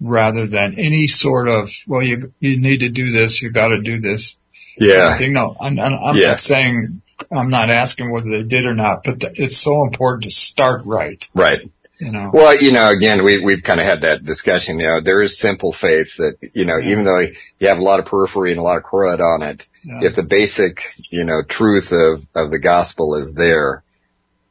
rather 0.00 0.46
than 0.46 0.78
any 0.78 1.06
sort 1.06 1.48
of, 1.48 1.68
well, 1.86 2.02
you, 2.02 2.32
you 2.40 2.60
need 2.60 2.80
to 2.80 2.90
do 2.90 3.10
this, 3.10 3.40
you 3.42 3.50
gotta 3.50 3.80
do 3.80 4.00
this. 4.00 4.36
Yeah. 4.78 5.18
You 5.18 5.30
know, 5.32 5.56
I'm, 5.60 5.78
I'm 5.78 6.16
Yeah. 6.16 6.28
not 6.28 6.40
saying, 6.40 7.02
I'm 7.30 7.50
not 7.50 7.70
asking 7.70 8.10
whether 8.10 8.28
they 8.30 8.42
did 8.42 8.66
or 8.66 8.74
not, 8.74 9.02
but 9.04 9.20
th- 9.20 9.38
it's 9.38 9.62
so 9.62 9.84
important 9.84 10.24
to 10.24 10.30
start 10.30 10.82
right, 10.84 11.24
Right. 11.34 11.60
you 11.98 12.12
know. 12.12 12.30
Well, 12.32 12.54
you 12.60 12.72
know, 12.72 12.88
again, 12.88 13.24
we, 13.24 13.42
we've 13.42 13.62
kind 13.62 13.80
of 13.80 13.86
had 13.86 14.02
that 14.02 14.24
discussion, 14.24 14.78
you 14.78 14.86
know, 14.86 15.00
there 15.00 15.22
is 15.22 15.38
simple 15.38 15.72
faith 15.72 16.08
that, 16.18 16.36
you 16.54 16.66
know, 16.66 16.78
even 16.78 17.04
though 17.04 17.20
you 17.58 17.68
have 17.68 17.78
a 17.78 17.82
lot 17.82 18.00
of 18.00 18.06
periphery 18.06 18.50
and 18.50 18.60
a 18.60 18.62
lot 18.62 18.76
of 18.76 18.82
crud 18.84 19.20
on 19.20 19.42
it, 19.42 19.64
Yeah. 19.84 20.00
if 20.02 20.14
the 20.16 20.22
basic, 20.22 20.80
you 21.10 21.24
know, 21.24 21.42
truth 21.48 21.90
of, 21.92 22.22
of 22.34 22.50
the 22.50 22.58
gospel 22.58 23.14
is 23.16 23.32
there, 23.34 23.82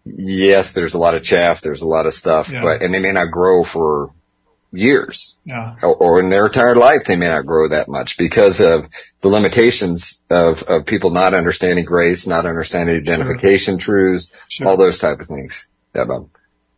yes, 0.05 0.73
there's 0.73 0.93
a 0.95 0.99
lot 0.99 1.15
of 1.15 1.23
chaff, 1.23 1.61
there's 1.61 1.81
a 1.81 1.87
lot 1.87 2.05
of 2.07 2.13
stuff, 2.13 2.47
Yeah. 2.49 2.61
but, 2.63 2.81
and 2.81 2.93
they 2.93 2.99
may 2.99 3.11
not 3.11 3.31
grow 3.31 3.63
for 3.63 4.09
years. 4.71 5.35
yeah. 5.45 5.75
or, 5.81 5.95
or 5.95 6.19
in 6.19 6.29
their 6.29 6.47
entire 6.47 6.75
life 6.75 7.01
they 7.07 7.15
may 7.15 7.27
not 7.27 7.45
grow 7.45 7.69
that 7.69 7.87
much 7.87 8.15
because 8.17 8.59
of 8.59 8.85
the 9.21 9.27
limitations 9.29 10.19
of, 10.29 10.57
of 10.67 10.85
people 10.85 11.11
not 11.11 11.33
understanding 11.33 11.85
grace, 11.85 12.27
not 12.27 12.45
understanding 12.45 12.95
identification 12.95 13.79
truths, 13.79 14.29
Sure. 14.49 14.67
all 14.67 14.77
those 14.77 14.99
type 14.99 15.19
of 15.19 15.27
things. 15.27 15.65
Yeah, 15.95 16.05
Bob. 16.05 16.29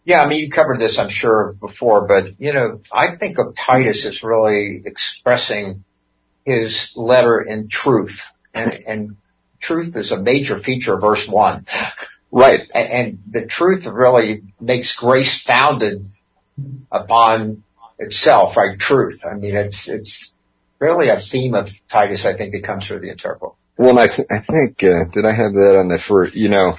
Yeah, 0.06 0.22
I 0.24 0.27
mean, 0.29 0.39
you 0.46 0.50
covered 0.51 0.79
this, 0.79 0.98
I'm 0.98 1.10
sure, 1.10 1.53
before, 1.60 2.08
but 2.08 2.39
you 2.39 2.53
know, 2.53 2.82
I 2.94 3.17
think 3.17 3.39
of 3.39 3.56
Titus 3.56 4.06
as 4.06 4.24
really 4.24 4.82
expressing 4.86 5.84
his 6.46 6.94
letter 6.96 7.41
in 7.41 7.67
truth, 7.67 8.17
and, 8.53 8.74
and 8.88 9.17
truth 9.60 9.96
is 9.98 10.12
a 10.12 10.22
major 10.22 10.60
feature 10.60 10.94
of 10.94 11.01
verse 11.01 11.27
one, 11.27 11.65
Right. 12.32 12.62
and, 12.74 12.89
and 12.91 13.20
the 13.29 13.48
truth 13.48 13.86
really 13.86 14.44
makes 14.62 14.96
grace 14.96 15.41
founded 15.46 16.06
upon 16.91 17.63
itself, 18.00 18.56
right? 18.58 18.77
Truth. 18.80 19.22
I 19.30 19.36
mean, 19.36 19.56
it's 19.56 19.89
it's 19.89 20.34
really 20.80 21.10
a 21.10 21.20
theme 21.20 21.56
of 21.56 21.68
Titus, 21.89 22.25
I 22.25 22.36
think, 22.38 22.54
that 22.54 22.63
comes 22.63 22.88
through 22.88 23.00
the 23.00 23.10
entire 23.12 23.36
book. 23.36 23.56
Well, 23.77 23.89
and 23.92 24.00
I, 24.00 24.08
th- 24.08 24.27
I 24.32 24.39
think, 24.42 24.84
uh, 24.84 25.06
did 25.13 25.25
I 25.25 25.34
have 25.34 25.54
that 25.54 25.75
on 25.80 25.88
the 25.88 26.00
first, 26.00 26.36
you 26.36 26.50
know, 26.50 26.77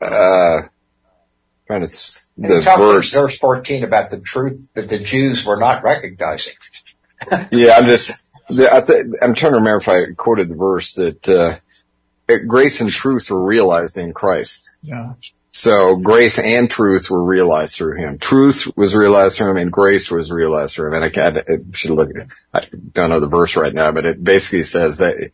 uh, 0.00 0.62
trying 1.66 1.80
to, 1.82 1.86
s- 1.86 2.28
And 2.36 2.50
the 2.50 2.58
he 2.58 2.64
talks 2.64 2.80
in 2.80 2.86
verse. 2.86 3.12
verse 3.14 3.38
14 3.38 3.84
about 3.84 4.10
the 4.10 4.20
truth 4.20 4.64
that 4.74 4.88
the 4.88 4.98
Jews 5.02 5.44
were 5.46 5.58
not 5.58 5.82
recognizing. 5.84 6.54
Yeah, 7.52 7.74
I'm 7.76 7.86
just, 7.86 8.10
the- 8.48 8.68
I 8.74 8.80
th- 8.80 9.06
I'm 9.22 9.34
trying 9.36 9.52
to 9.52 9.58
remember 9.58 9.80
if 9.80 9.88
I 9.88 10.12
quoted 10.16 10.48
the 10.48 10.56
verse 10.56 10.94
that, 10.94 11.28
uh, 11.28 11.58
grace 12.48 12.80
and 12.80 12.90
truth 12.90 13.26
were 13.30 13.44
realized 13.44 13.96
in 13.96 14.12
Christ. 14.12 14.68
Yeah. 14.82 15.12
So 15.54 15.96
grace 15.96 16.38
and 16.38 16.68
truth 16.70 17.08
were 17.10 17.22
realized 17.22 17.76
through 17.76 17.98
him. 17.98 18.18
Truth 18.18 18.68
was 18.74 18.94
realized 18.94 19.36
through 19.36 19.50
him 19.50 19.56
and 19.58 19.70
grace 19.70 20.10
was 20.10 20.30
realized 20.32 20.74
through 20.74 20.88
him. 20.88 20.94
And 20.94 21.04
I, 21.04 21.10
can't- 21.10 21.36
I 21.38 21.56
should 21.74 21.90
look, 21.90 22.08
I 22.54 22.60
don't 22.94 23.10
know 23.10 23.20
the 23.20 23.28
verse 23.28 23.54
right 23.56 23.74
now, 23.74 23.92
but 23.92 24.06
it 24.06 24.22
basically 24.24 24.62
says 24.64 24.98
that 24.98 25.30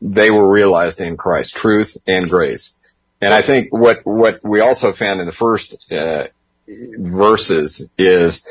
they 0.00 0.30
were 0.30 0.48
realized 0.48 1.00
in 1.00 1.16
Christ, 1.16 1.56
truth 1.56 1.96
and 2.06 2.30
grace. 2.30 2.74
And 3.20 3.34
I 3.34 3.44
think 3.44 3.72
what, 3.72 4.06
what 4.06 4.44
we 4.44 4.60
also 4.60 4.92
found 4.92 5.20
in 5.20 5.26
the 5.26 5.32
first, 5.32 5.76
uh, 5.90 6.28
verses 6.68 7.88
is, 7.98 8.46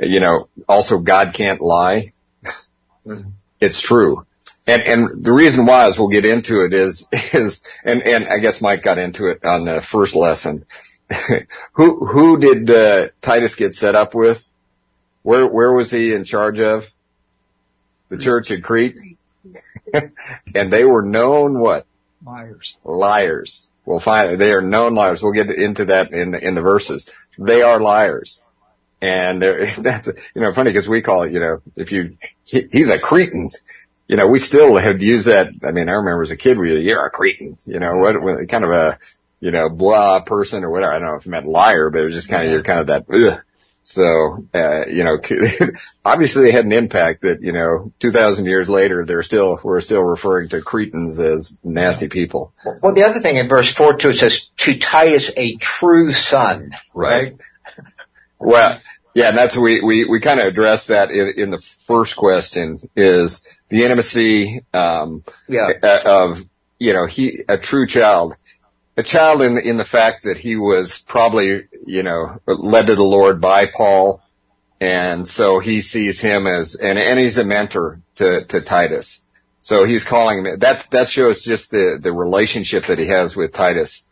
you 0.00 0.20
know, 0.20 0.48
also 0.68 1.00
God 1.00 1.34
can't 1.34 1.60
lie. 1.60 2.12
Mhm. 3.04 3.32
It's 3.60 3.80
true. 3.82 4.24
And, 4.66 4.82
and 4.82 5.24
the 5.24 5.32
reason 5.32 5.66
why, 5.66 5.88
as 5.88 5.98
we'll 5.98 6.08
get 6.08 6.24
into 6.24 6.64
it, 6.64 6.72
is 6.72 7.06
is 7.12 7.60
and 7.84 8.02
and 8.02 8.28
I 8.28 8.38
guess 8.38 8.60
Mike 8.60 8.82
got 8.82 8.98
into 8.98 9.28
it 9.28 9.44
on 9.44 9.64
the 9.64 9.82
first 9.82 10.14
lesson. 10.14 10.66
who 11.72 12.06
who 12.06 12.38
did 12.38 12.70
uh, 12.70 13.08
Titus 13.20 13.54
get 13.54 13.74
set 13.74 13.94
up 13.94 14.14
with? 14.14 14.38
Where 15.22 15.46
where 15.46 15.72
was 15.72 15.90
he 15.90 16.14
in 16.14 16.24
charge 16.24 16.58
of? 16.58 16.84
The 18.08 18.18
church 18.18 18.50
at 18.50 18.62
Crete, 18.62 18.96
and 20.54 20.72
they 20.72 20.84
were 20.84 21.02
known 21.02 21.58
what 21.58 21.86
Liars. 22.24 22.76
liars. 22.84 23.66
Well, 23.84 24.00
fine, 24.00 24.38
they 24.38 24.52
are 24.52 24.62
known 24.62 24.94
liars. 24.94 25.22
We'll 25.22 25.32
get 25.32 25.50
into 25.50 25.86
that 25.86 26.12
in 26.12 26.30
the 26.30 26.46
in 26.46 26.54
the 26.54 26.62
verses. 26.62 27.08
They 27.38 27.62
are 27.62 27.80
liars. 27.80 28.42
And 29.00 29.42
that's, 29.82 30.08
you 30.34 30.40
know, 30.40 30.52
funny 30.54 30.70
because 30.70 30.88
we 30.88 31.02
call 31.02 31.24
it, 31.24 31.32
you 31.32 31.40
know, 31.40 31.60
if 31.74 31.90
you, 31.90 32.16
he, 32.44 32.68
he's 32.70 32.88
a 32.88 33.00
cretin, 33.00 33.50
you 34.06 34.16
know, 34.16 34.28
we 34.28 34.38
still 34.38 34.76
have 34.76 35.00
used 35.00 35.26
that. 35.26 35.48
I 35.62 35.72
mean, 35.72 35.88
I 35.88 35.92
remember 35.92 36.22
as 36.22 36.30
a 36.30 36.36
kid, 36.36 36.58
we 36.58 36.70
were, 36.70 36.78
you're 36.78 37.06
a 37.06 37.10
cretin, 37.10 37.56
you 37.64 37.80
know, 37.80 37.96
what, 37.96 38.20
what 38.20 38.48
kind 38.48 38.64
of 38.64 38.70
a, 38.70 38.98
you 39.40 39.50
know, 39.50 39.68
blah 39.68 40.20
person 40.20 40.64
or 40.64 40.70
whatever. 40.70 40.92
I 40.92 40.98
don't 40.98 41.08
know 41.08 41.16
if 41.16 41.26
it 41.26 41.30
meant 41.30 41.46
liar, 41.46 41.90
but 41.90 42.00
it 42.00 42.04
was 42.04 42.14
just 42.14 42.28
kind 42.28 42.46
of, 42.46 42.52
you're 42.52 42.62
kind 42.62 42.80
of 42.80 42.86
that, 42.88 43.04
ugh. 43.12 43.40
So, 43.84 44.46
uh, 44.54 44.86
you 44.86 45.02
know, 45.02 45.18
obviously 46.04 46.48
it 46.48 46.54
had 46.54 46.64
an 46.64 46.72
impact 46.72 47.22
that, 47.22 47.42
you 47.42 47.52
know, 47.52 47.92
2000 47.98 48.44
years 48.44 48.68
later, 48.68 49.04
they're 49.04 49.24
still, 49.24 49.58
we're 49.62 49.80
still 49.80 50.02
referring 50.02 50.50
to 50.50 50.62
cretins 50.62 51.18
as 51.18 51.56
nasty 51.64 52.08
people. 52.08 52.52
Well, 52.80 52.94
the 52.94 53.02
other 53.02 53.20
thing 53.20 53.38
in 53.38 53.48
verse 53.48 53.74
4 53.74 53.96
too, 53.96 54.10
it 54.10 54.16
says, 54.16 54.50
to 54.58 54.78
Titus 54.78 55.32
a 55.36 55.56
true 55.56 56.12
son. 56.12 56.70
Right. 56.94 57.36
Well, 58.38 58.80
yeah, 59.14 59.28
and 59.28 59.38
that's 59.38 59.56
we 59.58 59.80
we 59.82 60.06
we 60.08 60.20
kind 60.20 60.40
of 60.40 60.46
addressed 60.46 60.88
that 60.88 61.10
in, 61.10 61.34
in 61.36 61.50
the 61.50 61.62
first 61.86 62.16
question 62.16 62.78
is 62.96 63.46
the 63.68 63.84
intimacy 63.84 64.64
um, 64.72 65.24
Yeah. 65.48 65.68
uh, 65.82 66.00
of 66.04 66.38
you 66.78 66.92
know 66.92 67.06
he 67.06 67.44
a 67.48 67.58
true 67.58 67.86
child, 67.86 68.34
a 68.96 69.02
child 69.02 69.42
in 69.42 69.54
the, 69.56 69.68
in 69.68 69.76
the 69.76 69.84
fact 69.84 70.24
that 70.24 70.36
he 70.36 70.56
was 70.56 71.02
probably 71.06 71.68
you 71.86 72.02
know 72.02 72.38
led 72.46 72.86
to 72.86 72.94
the 72.94 73.02
Lord 73.02 73.40
by 73.40 73.66
Paul, 73.66 74.22
and 74.80 75.26
so 75.28 75.60
he 75.60 75.82
sees 75.82 76.20
him 76.20 76.46
as 76.46 76.74
and 76.74 76.98
and 76.98 77.20
he's 77.20 77.38
a 77.38 77.44
mentor 77.44 78.00
to 78.16 78.46
to 78.46 78.62
Titus, 78.62 79.20
so 79.60 79.84
he's 79.86 80.04
calling 80.04 80.44
him 80.46 80.58
that 80.60 80.86
that 80.90 81.08
shows 81.08 81.44
just 81.44 81.70
the 81.70 81.98
the 82.02 82.12
relationship 82.12 82.84
that 82.88 82.98
he 82.98 83.08
has 83.08 83.36
with 83.36 83.52
Titus 83.52 84.06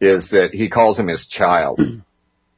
is 0.00 0.30
that 0.30 0.50
he 0.52 0.68
calls 0.68 0.98
him 0.98 1.08
his 1.08 1.26
child 1.26 1.80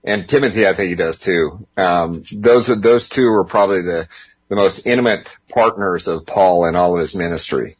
and 0.03 0.29
Timothy, 0.29 0.67
I 0.67 0.75
think 0.75 0.89
he 0.89 0.95
does 0.95 1.21
too. 1.21 1.67
Um, 1.77 2.25
those 2.33 2.71
those 2.83 3.09
two 3.09 3.27
were 3.27 3.45
probably 3.45 3.83
the 3.83 4.09
the 4.49 4.57
most 4.57 4.87
intimate 4.87 5.29
partners 5.49 6.09
of 6.09 6.27
Paul 6.27 6.69
in 6.69 6.77
all 6.77 6.95
of 6.95 7.01
his 7.01 7.15
ministry. 7.15 7.77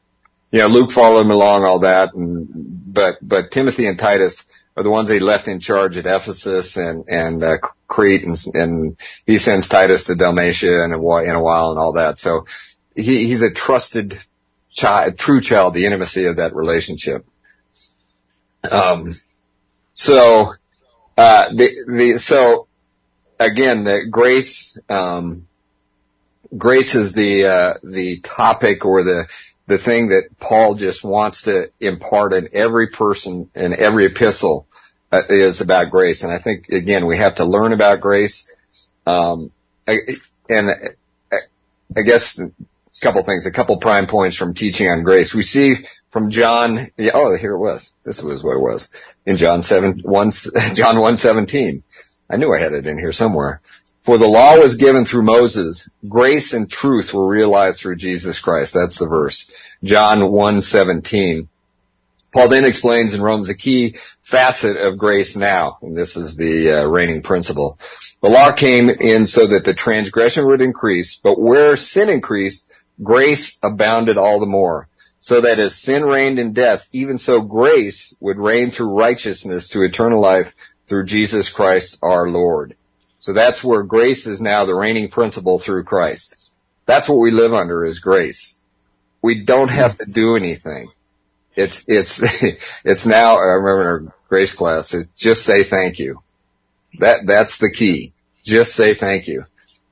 You 0.53 0.61
know, 0.61 0.69
Luke 0.69 0.91
followed 0.91 1.23
him 1.23 1.31
along, 1.31 1.65
all 1.65 1.81
that, 1.81 2.15
and 2.15 2.49
but 2.93 3.17
but 3.23 3.51
Timothy 3.51 3.87
and 3.87 3.99
Titus 3.99 4.45
are 4.77 4.83
the 4.83 4.91
ones 4.91 5.11
he 5.11 5.19
left 5.19 5.49
in 5.49 5.61
charge 5.61 5.97
at 5.97 6.07
Ephesus 6.07 6.77
and 6.77 7.09
and 7.09 7.43
uh, 7.43 7.59
Crete, 7.89 8.25
and, 8.25 8.37
and 8.55 8.97
he 9.27 9.39
sends 9.39 9.69
Titus 9.69 10.05
to 10.05 10.15
Dalmatia 10.15 10.85
in 10.85 10.93
a, 10.93 10.99
whi- 10.99 11.25
in 11.25 11.31
a 11.31 11.43
while 11.43 11.71
and 11.71 11.79
all 11.79 11.95
that. 11.95 12.19
So 12.19 12.47
he 12.95 13.27
he's 13.27 13.43
a 13.43 13.53
trusted 13.53 14.19
child, 14.71 15.19
true 15.19 15.41
child, 15.41 15.75
the 15.75 15.87
intimacy 15.87 16.27
of 16.27 16.37
that 16.37 16.55
relationship. 16.55 17.25
Um, 18.63 19.15
so 19.93 20.55
uh, 21.21 21.53
the, 21.53 21.69
the, 21.87 22.19
so 22.19 22.67
again, 23.39 23.85
the 23.85 24.07
grace, 24.11 24.79
um, 24.89 25.47
grace 26.57 26.95
is 26.95 27.13
the, 27.13 27.47
uh, 27.47 27.75
the 27.83 28.21
topic 28.21 28.87
or 28.87 29.05
the, 29.05 29.27
the 29.67 29.77
thing 29.79 30.09
that 30.09 30.31
Paul 30.41 30.77
just 30.77 31.05
wants 31.05 31.43
to 31.43 31.67
impart 31.79 32.33
in 32.33 32.49
every 32.55 32.89
person 32.89 33.51
in 33.55 33.75
every 33.75 34.07
epistle 34.07 34.67
uh, 35.13 35.21
is 35.29 35.61
about 35.61 35.91
grace. 35.91 36.23
And 36.23 36.33
I 36.33 36.41
think 36.41 36.69
again, 36.71 37.07
we 37.07 37.19
have 37.19 37.37
to 37.37 37.45
learn 37.45 37.75
about 37.75 38.01
grace. 38.01 38.51
Um, 39.07 39.53
I, 39.87 39.99
and 40.49 40.71
I, 40.71 41.37
I 41.97 42.03
guess 42.03 42.39
a 42.39 42.51
couple 43.03 43.23
things, 43.25 43.45
a 43.45 43.53
couple 43.53 43.79
prime 43.79 44.07
points 44.07 44.39
from 44.39 44.55
teaching 44.55 44.89
on 44.89 45.03
grace. 45.03 45.35
We 45.35 45.43
see 45.43 45.75
from 46.11 46.31
John, 46.31 46.91
oh, 47.15 47.37
here 47.37 47.55
it 47.55 47.59
was. 47.59 47.93
This 48.05 48.23
was 48.23 48.43
what 48.43 48.57
it 48.57 48.61
was 48.61 48.89
in 49.27 49.37
John 49.37 49.63
7, 49.63 50.01
1, 50.03 50.31
John 50.75 51.01
1, 51.01 51.17
17. 51.17 51.83
I 52.29 52.37
knew 52.37 52.53
I 52.53 52.61
had 52.61 52.73
it 52.73 52.87
in 52.87 52.99
here 52.99 53.13
somewhere. 53.13 53.61
For 54.05 54.19
the 54.19 54.27
law 54.27 54.59
was 54.59 54.77
given 54.77 55.05
through 55.05 55.25
Moses, 55.25 55.89
grace 56.09 56.53
and 56.53 56.71
truth 56.71 57.11
were 57.13 57.29
realized 57.29 57.81
through 57.81 57.97
Jesus 57.97 58.41
Christ. 58.41 58.75
That's 58.75 58.99
the 58.99 59.07
verse. 59.07 59.51
John 59.85 60.33
1, 60.33 60.63
17. 60.63 61.49
Paul 62.33 62.49
then 62.49 62.65
explains 62.65 63.13
in 63.13 63.21
Romans 63.21 63.51
a 63.51 63.55
key 63.55 63.97
facet 64.23 64.77
of 64.77 64.99
grace 64.99 65.37
now, 65.37 65.79
and 65.83 65.97
this 65.97 66.17
is 66.17 66.37
the 66.37 66.81
uh, 66.81 66.87
reigning 66.87 67.23
principle. 67.23 67.79
The 68.23 68.29
law 68.29 68.55
came 68.55 68.89
in 68.89 69.27
so 69.27 69.49
that 69.49 69.65
the 69.65 69.75
transgression 69.75 70.47
would 70.47 70.61
increase, 70.61 71.19
but 71.23 71.41
where 71.41 71.77
sin 71.77 72.09
increased, 72.09 72.67
grace 73.03 73.59
abounded 73.63 74.17
all 74.17 74.39
the 74.39 74.47
more. 74.47 74.89
So 75.21 75.43
that 75.43 75.59
as 75.59 75.77
sin 75.77 76.03
reigned 76.05 76.39
in 76.39 76.55
death, 76.55 76.81
even 76.93 77.19
so 77.19 77.43
grace 77.43 78.15
would 78.21 78.39
reign 78.39 78.71
through 78.71 78.99
righteousness 78.99 79.69
to 79.71 79.83
eternal 79.83 80.21
life 80.21 80.53
through 80.89 81.07
Jesus 81.07 81.51
Christ 81.51 81.99
our 82.03 82.29
Lord. 82.29 82.75
So 83.19 83.35
that's 83.35 83.63
where 83.63 83.83
grace 83.83 84.27
is 84.27 84.41
now 84.41 84.65
the 84.65 84.75
reigning 84.75 85.11
principle 85.11 85.61
through 85.61 85.85
Christ. 85.85 86.37
That's 86.87 87.09
what 87.09 87.19
we 87.19 87.31
live 87.31 87.53
under 87.53 87.85
is 87.85 88.01
grace. 88.01 88.57
We 89.23 89.45
don't 89.45 89.69
have 89.69 89.97
to 89.99 90.07
do 90.07 90.37
anything. 90.37 90.91
It's, 91.55 91.85
it's, 91.87 92.21
it's 92.85 93.07
now, 93.07 93.37
I 93.37 93.57
remember 93.61 93.81
in 93.83 93.87
our 94.09 94.15
grace 94.29 94.55
class, 94.55 94.95
it's 94.95 95.11
just 95.17 95.43
say 95.43 95.65
thank 95.69 95.99
you. 95.99 96.21
That, 96.99 97.27
that's 97.27 97.59
the 97.59 97.71
key. 97.71 98.15
Just 98.45 98.73
say 98.73 98.95
thank 98.95 99.29
you. 99.29 99.45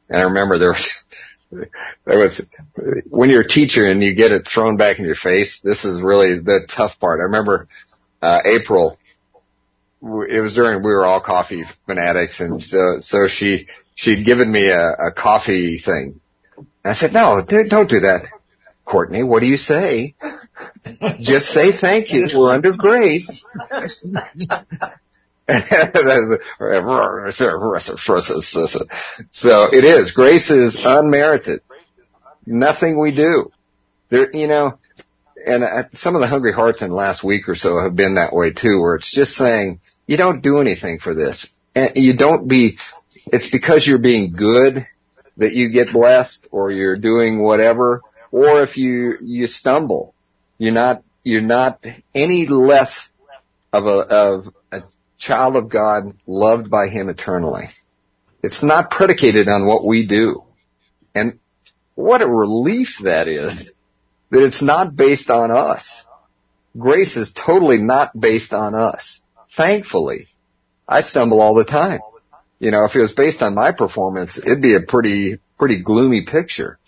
And 0.08 0.20
I 0.22 0.24
remember 0.24 0.58
there 0.58 0.70
was, 0.70 0.88
there 1.50 2.18
was, 2.18 2.46
when 3.08 3.30
you're 3.30 3.42
a 3.42 3.48
teacher 3.48 3.90
and 3.90 4.02
you 4.02 4.14
get 4.14 4.32
it 4.32 4.46
thrown 4.46 4.76
back 4.76 4.98
in 4.98 5.04
your 5.04 5.14
face, 5.14 5.60
this 5.62 5.84
is 5.84 6.02
really 6.02 6.38
the 6.38 6.66
tough 6.68 6.98
part. 7.00 7.20
I 7.20 7.24
remember, 7.24 7.68
uh, 8.20 8.40
April, 8.44 8.98
it 10.02 10.40
was 10.40 10.54
during, 10.54 10.82
we 10.82 10.90
were 10.90 11.06
all 11.06 11.20
coffee 11.20 11.64
fanatics 11.86 12.40
and 12.40 12.62
so, 12.62 12.96
so 13.00 13.28
she, 13.28 13.66
she'd 13.94 14.24
given 14.24 14.50
me 14.50 14.68
a, 14.68 15.08
a 15.08 15.12
coffee 15.12 15.78
thing. 15.78 16.20
I 16.84 16.94
said, 16.94 17.12
no, 17.12 17.42
don't 17.42 17.90
do 17.90 18.00
that. 18.00 18.28
Courtney, 18.84 19.22
what 19.22 19.40
do 19.40 19.46
you 19.46 19.58
say? 19.58 20.14
Just 21.20 21.48
say 21.48 21.72
thank 21.78 22.10
you. 22.10 22.28
We're 22.34 22.52
under 22.52 22.72
grace. 22.76 23.46
so 29.30 29.68
it 29.72 29.84
is. 29.84 30.12
Grace 30.12 30.50
is 30.50 30.76
unmerited. 30.78 31.60
Nothing 32.44 33.00
we 33.00 33.14
do. 33.14 33.50
There, 34.10 34.34
you 34.34 34.46
know, 34.46 34.78
and 35.46 35.64
uh, 35.64 35.84
some 35.94 36.14
of 36.14 36.20
the 36.20 36.26
hungry 36.26 36.52
hearts 36.52 36.82
in 36.82 36.90
the 36.90 36.94
last 36.94 37.24
week 37.24 37.48
or 37.48 37.54
so 37.54 37.82
have 37.82 37.96
been 37.96 38.14
that 38.14 38.34
way 38.34 38.52
too, 38.52 38.80
where 38.80 38.96
it's 38.96 39.14
just 39.14 39.32
saying, 39.32 39.80
you 40.06 40.16
don't 40.16 40.42
do 40.42 40.60
anything 40.60 40.98
for 40.98 41.14
this. 41.14 41.52
And 41.74 41.92
you 41.94 42.16
don't 42.16 42.48
be, 42.48 42.78
it's 43.26 43.50
because 43.50 43.86
you're 43.86 43.98
being 43.98 44.32
good 44.32 44.86
that 45.36 45.52
you 45.52 45.70
get 45.70 45.92
blessed 45.92 46.46
or 46.50 46.70
you're 46.70 46.96
doing 46.96 47.42
whatever, 47.42 48.02
or 48.30 48.62
if 48.62 48.76
you, 48.76 49.14
you 49.22 49.46
stumble, 49.46 50.14
you're 50.58 50.72
not, 50.72 51.02
you're 51.22 51.40
not 51.40 51.84
any 52.14 52.46
less 52.48 53.08
of 53.72 53.86
a, 53.86 53.88
of 53.88 54.54
a 54.72 54.82
child 55.18 55.56
of 55.56 55.68
God 55.68 56.14
loved 56.26 56.70
by 56.70 56.88
Him 56.88 57.08
eternally. 57.08 57.68
It's 58.42 58.62
not 58.62 58.90
predicated 58.90 59.48
on 59.48 59.66
what 59.66 59.84
we 59.84 60.06
do. 60.06 60.44
And 61.14 61.38
what 61.94 62.22
a 62.22 62.28
relief 62.28 62.88
that 63.02 63.26
is 63.26 63.70
that 64.30 64.44
it's 64.44 64.62
not 64.62 64.94
based 64.94 65.30
on 65.30 65.50
us. 65.50 66.06
Grace 66.76 67.16
is 67.16 67.32
totally 67.32 67.78
not 67.78 68.18
based 68.18 68.52
on 68.52 68.74
us. 68.74 69.20
Thankfully. 69.56 70.28
I 70.86 71.00
stumble 71.00 71.40
all 71.40 71.54
the 71.54 71.64
time. 71.64 72.00
You 72.58 72.70
know, 72.70 72.84
if 72.84 72.94
it 72.94 73.00
was 73.00 73.12
based 73.12 73.42
on 73.42 73.54
my 73.54 73.72
performance, 73.72 74.38
it'd 74.38 74.62
be 74.62 74.74
a 74.74 74.80
pretty, 74.80 75.38
pretty 75.58 75.82
gloomy 75.82 76.24
picture. 76.24 76.78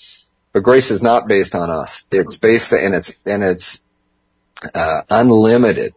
But 0.53 0.63
grace 0.63 0.91
is 0.91 1.03
not 1.03 1.29
based 1.29 1.55
on 1.55 1.71
us. 1.71 2.05
It's 2.11 2.37
based, 2.37 2.73
and 2.73 2.95
it's, 2.95 3.13
and 3.25 3.43
it's, 3.43 3.83
uh, 4.75 5.03
unlimited. 5.09 5.95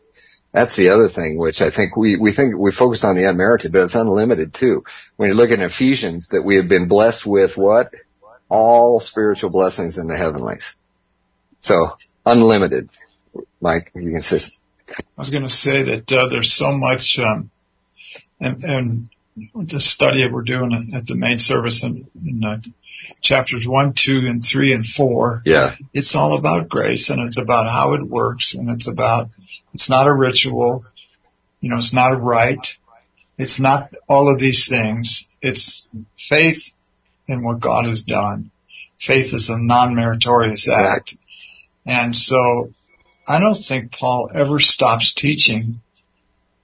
That's 0.53 0.75
the 0.75 0.89
other 0.89 1.09
thing, 1.09 1.37
which 1.37 1.61
I 1.61 1.71
think 1.71 1.97
we, 1.97 2.15
we 2.15 2.33
think 2.33 2.55
we 2.55 2.71
focus 2.71 3.03
on 3.03 3.15
the 3.15 3.27
unmerited, 3.27 3.71
but 3.71 3.81
it's 3.81 3.95
unlimited 3.95 4.53
too. 4.53 4.83
When 5.17 5.29
you 5.29 5.35
look 5.35 5.49
at 5.49 5.59
Ephesians, 5.59 6.29
that 6.29 6.43
we 6.43 6.57
have 6.57 6.67
been 6.67 6.87
blessed 6.87 7.25
with 7.25 7.57
what? 7.57 7.91
All 8.49 8.99
spiritual 8.99 9.49
blessings 9.49 9.97
in 9.97 10.05
the 10.05 10.15
heavenlies. 10.15 10.75
So, 11.59 11.97
unlimited. 12.23 12.89
Mike, 13.61 13.91
you 13.95 14.11
can 14.11 14.21
say. 14.21 14.41
I 14.89 15.03
was 15.17 15.31
going 15.31 15.43
to 15.43 15.49
say 15.49 15.83
that 15.83 16.11
uh, 16.11 16.27
there's 16.29 16.55
so 16.55 16.77
much, 16.77 17.17
um, 17.17 17.49
and, 18.39 18.63
and 18.63 19.09
the 19.35 19.79
study 19.79 20.23
that 20.23 20.31
we're 20.31 20.43
doing 20.43 20.91
at 20.95 21.07
the 21.07 21.15
main 21.15 21.39
service 21.39 21.83
in, 21.83 22.07
in 22.23 22.43
uh, 22.43 22.57
chapters 23.21 23.65
one, 23.67 23.93
two, 23.97 24.21
and 24.25 24.41
three, 24.41 24.73
and 24.73 24.85
four. 24.85 25.41
Yeah. 25.45 25.75
It's 25.93 26.15
all 26.15 26.37
about 26.37 26.69
grace 26.69 27.09
and 27.09 27.19
it's 27.27 27.37
about 27.37 27.65
how 27.65 27.93
it 27.95 28.07
works 28.07 28.53
and 28.55 28.69
it's 28.69 28.87
about, 28.87 29.29
it's 29.73 29.89
not 29.89 30.07
a 30.07 30.13
ritual. 30.13 30.85
You 31.61 31.69
know, 31.69 31.77
it's 31.77 31.93
not 31.93 32.13
a 32.13 32.17
rite. 32.17 32.67
It's 33.37 33.59
not 33.59 33.93
all 34.07 34.31
of 34.31 34.39
these 34.39 34.67
things. 34.69 35.27
It's 35.41 35.87
faith 36.29 36.63
in 37.27 37.43
what 37.43 37.59
God 37.59 37.85
has 37.85 38.03
done. 38.03 38.51
Faith 38.99 39.33
is 39.33 39.49
a 39.49 39.57
non-meritorious 39.57 40.69
act. 40.69 41.15
And 41.85 42.15
so 42.15 42.69
I 43.27 43.39
don't 43.39 43.61
think 43.61 43.91
Paul 43.91 44.29
ever 44.33 44.59
stops 44.59 45.13
teaching 45.13 45.81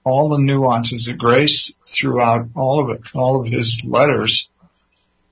all 0.04 0.30
the 0.30 0.38
nuances 0.38 1.08
of 1.08 1.18
grace 1.18 1.74
throughout 1.84 2.48
all 2.54 2.82
of 2.82 2.90
it, 2.90 3.02
all 3.14 3.40
of 3.40 3.46
his 3.46 3.82
letters. 3.84 4.48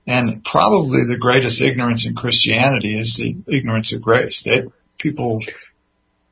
And 0.05 0.43
probably 0.43 1.05
the 1.05 1.17
greatest 1.19 1.61
ignorance 1.61 2.05
in 2.05 2.15
Christianity 2.15 2.99
is 2.99 3.17
the 3.17 3.35
ignorance 3.55 3.93
of 3.93 4.01
grace. 4.01 4.41
They, 4.43 4.63
people. 4.97 5.41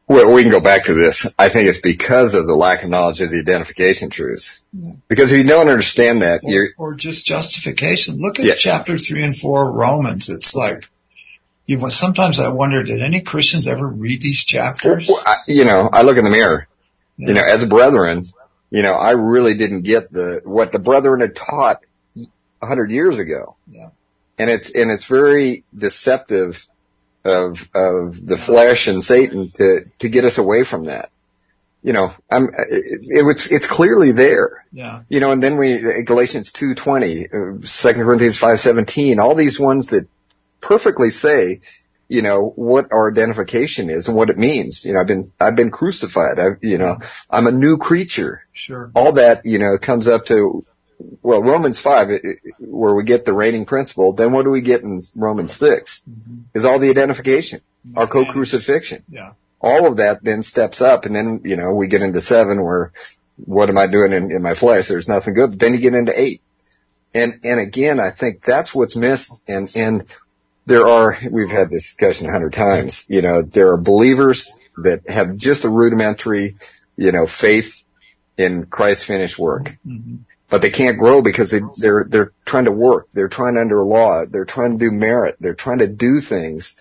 Well, 0.07 0.33
we 0.33 0.41
can 0.41 0.51
go 0.51 0.61
back 0.61 0.85
to 0.85 0.93
this. 0.93 1.29
I 1.37 1.49
think 1.51 1.67
it's 1.67 1.81
because 1.81 2.33
of 2.33 2.47
the 2.47 2.55
lack 2.55 2.83
of 2.83 2.89
knowledge 2.89 3.21
of 3.21 3.29
the 3.29 3.39
identification 3.39 4.09
truths. 4.09 4.61
Yeah. 4.71 4.93
Because 5.07 5.31
if 5.31 5.37
you 5.37 5.47
don't 5.47 5.67
understand 5.67 6.21
that, 6.21 6.41
or, 6.43 6.49
you're. 6.49 6.69
Or 6.77 6.95
just 6.95 7.25
justification. 7.25 8.17
Look 8.17 8.39
at 8.39 8.45
yeah. 8.45 8.53
chapter 8.57 8.97
three 8.97 9.23
and 9.23 9.35
four 9.35 9.69
of 9.69 9.75
Romans. 9.75 10.29
It's 10.29 10.55
like, 10.55 10.85
you, 11.65 11.77
know, 11.77 11.89
sometimes 11.89 12.39
I 12.39 12.47
wonder, 12.47 12.81
did 12.83 13.03
any 13.03 13.21
Christians 13.21 13.67
ever 13.67 13.85
read 13.85 14.21
these 14.21 14.43
chapters? 14.43 15.07
Well, 15.07 15.21
I, 15.23 15.37
you 15.47 15.65
know, 15.65 15.89
I 15.91 16.01
look 16.01 16.17
in 16.17 16.23
the 16.23 16.31
mirror 16.31 16.67
you 17.17 17.33
know, 17.33 17.41
as 17.41 17.63
a 17.63 17.67
brethren, 17.67 18.25
you 18.69 18.83
know, 18.83 18.93
I 18.93 19.11
really 19.11 19.57
didn't 19.57 19.83
get 19.83 20.11
the, 20.11 20.41
what 20.43 20.71
the 20.71 20.79
brethren 20.79 21.21
had 21.21 21.35
taught 21.35 21.81
a 22.15 22.65
hundred 22.65 22.91
years 22.91 23.17
ago. 23.17 23.55
Yeah. 23.69 23.89
And 24.37 24.49
it's, 24.49 24.71
and 24.73 24.91
it's 24.91 25.07
very 25.07 25.63
deceptive 25.75 26.55
of, 27.25 27.57
of 27.73 28.25
the 28.25 28.37
flesh 28.37 28.87
and 28.87 29.03
Satan 29.03 29.51
to, 29.55 29.79
to 29.99 30.09
get 30.09 30.25
us 30.25 30.37
away 30.37 30.63
from 30.63 30.85
that. 30.85 31.09
You 31.81 31.93
know, 31.93 32.11
I'm, 32.29 32.45
it, 32.45 33.01
it, 33.01 33.47
it's 33.49 33.67
clearly 33.67 34.11
there. 34.11 34.65
Yeah. 34.71 35.03
You 35.09 35.19
know, 35.19 35.31
and 35.31 35.41
then 35.41 35.57
we, 35.57 36.03
Galatians 36.05 36.51
2.20, 36.53 37.29
2 37.61 37.89
uh, 37.89 37.93
Corinthians 37.93 38.39
5.17, 38.39 39.19
all 39.19 39.35
these 39.35 39.59
ones 39.59 39.87
that 39.87 40.07
perfectly 40.61 41.09
say, 41.09 41.61
you 42.09 42.21
know, 42.21 42.53
what 42.55 42.87
our 42.91 43.11
identification 43.11 43.89
is 43.89 44.07
and 44.07 44.15
what 44.15 44.29
it 44.29 44.37
means. 44.37 44.83
You 44.85 44.93
know, 44.93 45.01
I've 45.01 45.07
been, 45.07 45.31
I've 45.39 45.55
been 45.55 45.71
crucified. 45.71 46.39
I, 46.39 46.47
you 46.61 46.77
know, 46.77 46.97
I'm 47.29 47.47
a 47.47 47.51
new 47.51 47.77
creature. 47.77 48.41
Sure. 48.53 48.91
All 48.95 49.13
that, 49.13 49.45
you 49.45 49.59
know, 49.59 49.77
comes 49.77 50.07
up 50.07 50.25
to, 50.27 50.65
well, 51.21 51.43
Romans 51.43 51.79
5, 51.79 52.07
where 52.59 52.95
we 52.95 53.03
get 53.03 53.25
the 53.25 53.33
reigning 53.33 53.65
principle, 53.65 54.13
then 54.13 54.31
what 54.31 54.43
do 54.43 54.49
we 54.51 54.61
get 54.61 54.81
in 54.81 55.01
Romans 55.15 55.57
6? 55.57 56.01
Mm-hmm. 56.09 56.57
Is 56.57 56.65
all 56.65 56.79
the 56.79 56.89
identification, 56.89 57.61
our 57.95 58.07
co-crucifixion. 58.07 59.03
Yeah. 59.09 59.33
All 59.59 59.87
of 59.87 59.97
that 59.97 60.23
then 60.23 60.43
steps 60.43 60.81
up 60.81 61.05
and 61.05 61.15
then, 61.15 61.41
you 61.43 61.57
know, 61.57 61.73
we 61.73 61.87
get 61.87 62.01
into 62.01 62.21
7 62.21 62.63
where, 62.63 62.93
what 63.35 63.69
am 63.69 63.77
I 63.77 63.87
doing 63.87 64.13
in, 64.13 64.31
in 64.31 64.41
my 64.41 64.55
flesh? 64.55 64.87
There's 64.87 65.07
nothing 65.07 65.33
good. 65.33 65.51
But 65.51 65.59
then 65.59 65.73
you 65.73 65.81
get 65.81 65.93
into 65.93 66.19
8. 66.19 66.41
And, 67.13 67.39
and 67.43 67.59
again, 67.59 67.99
I 67.99 68.11
think 68.17 68.43
that's 68.43 68.73
what's 68.73 68.95
missed 68.95 69.41
and, 69.47 69.69
and 69.75 70.05
there 70.67 70.85
are, 70.85 71.17
we've 71.31 71.49
had 71.49 71.69
this 71.69 71.95
discussion 71.95 72.27
a 72.27 72.31
hundred 72.31 72.51
times, 72.51 73.05
you 73.07 73.21
know, 73.21 73.41
there 73.41 73.71
are 73.71 73.77
believers 73.77 74.53
that 74.75 75.01
have 75.07 75.37
just 75.37 75.63
a 75.63 75.69
rudimentary, 75.69 76.57
you 76.97 77.11
know, 77.13 77.25
faith 77.25 77.73
in 78.37 78.65
Christ's 78.65 79.05
finished 79.05 79.39
work. 79.39 79.69
Mm-hmm. 79.87 80.17
But 80.49 80.61
they 80.61 80.71
can't 80.71 80.99
grow 80.99 81.21
because 81.21 81.51
they, 81.51 81.61
they're, 81.77 82.05
they're 82.09 82.31
trying 82.45 82.65
to 82.65 82.71
work. 82.71 83.07
They're 83.13 83.29
trying 83.29 83.57
under 83.57 83.83
law. 83.83 84.25
They're 84.29 84.45
trying 84.45 84.77
to 84.77 84.77
do 84.77 84.91
merit. 84.91 85.37
They're 85.39 85.55
trying 85.55 85.79
to 85.79 85.87
do 85.87 86.19
things. 86.21 86.73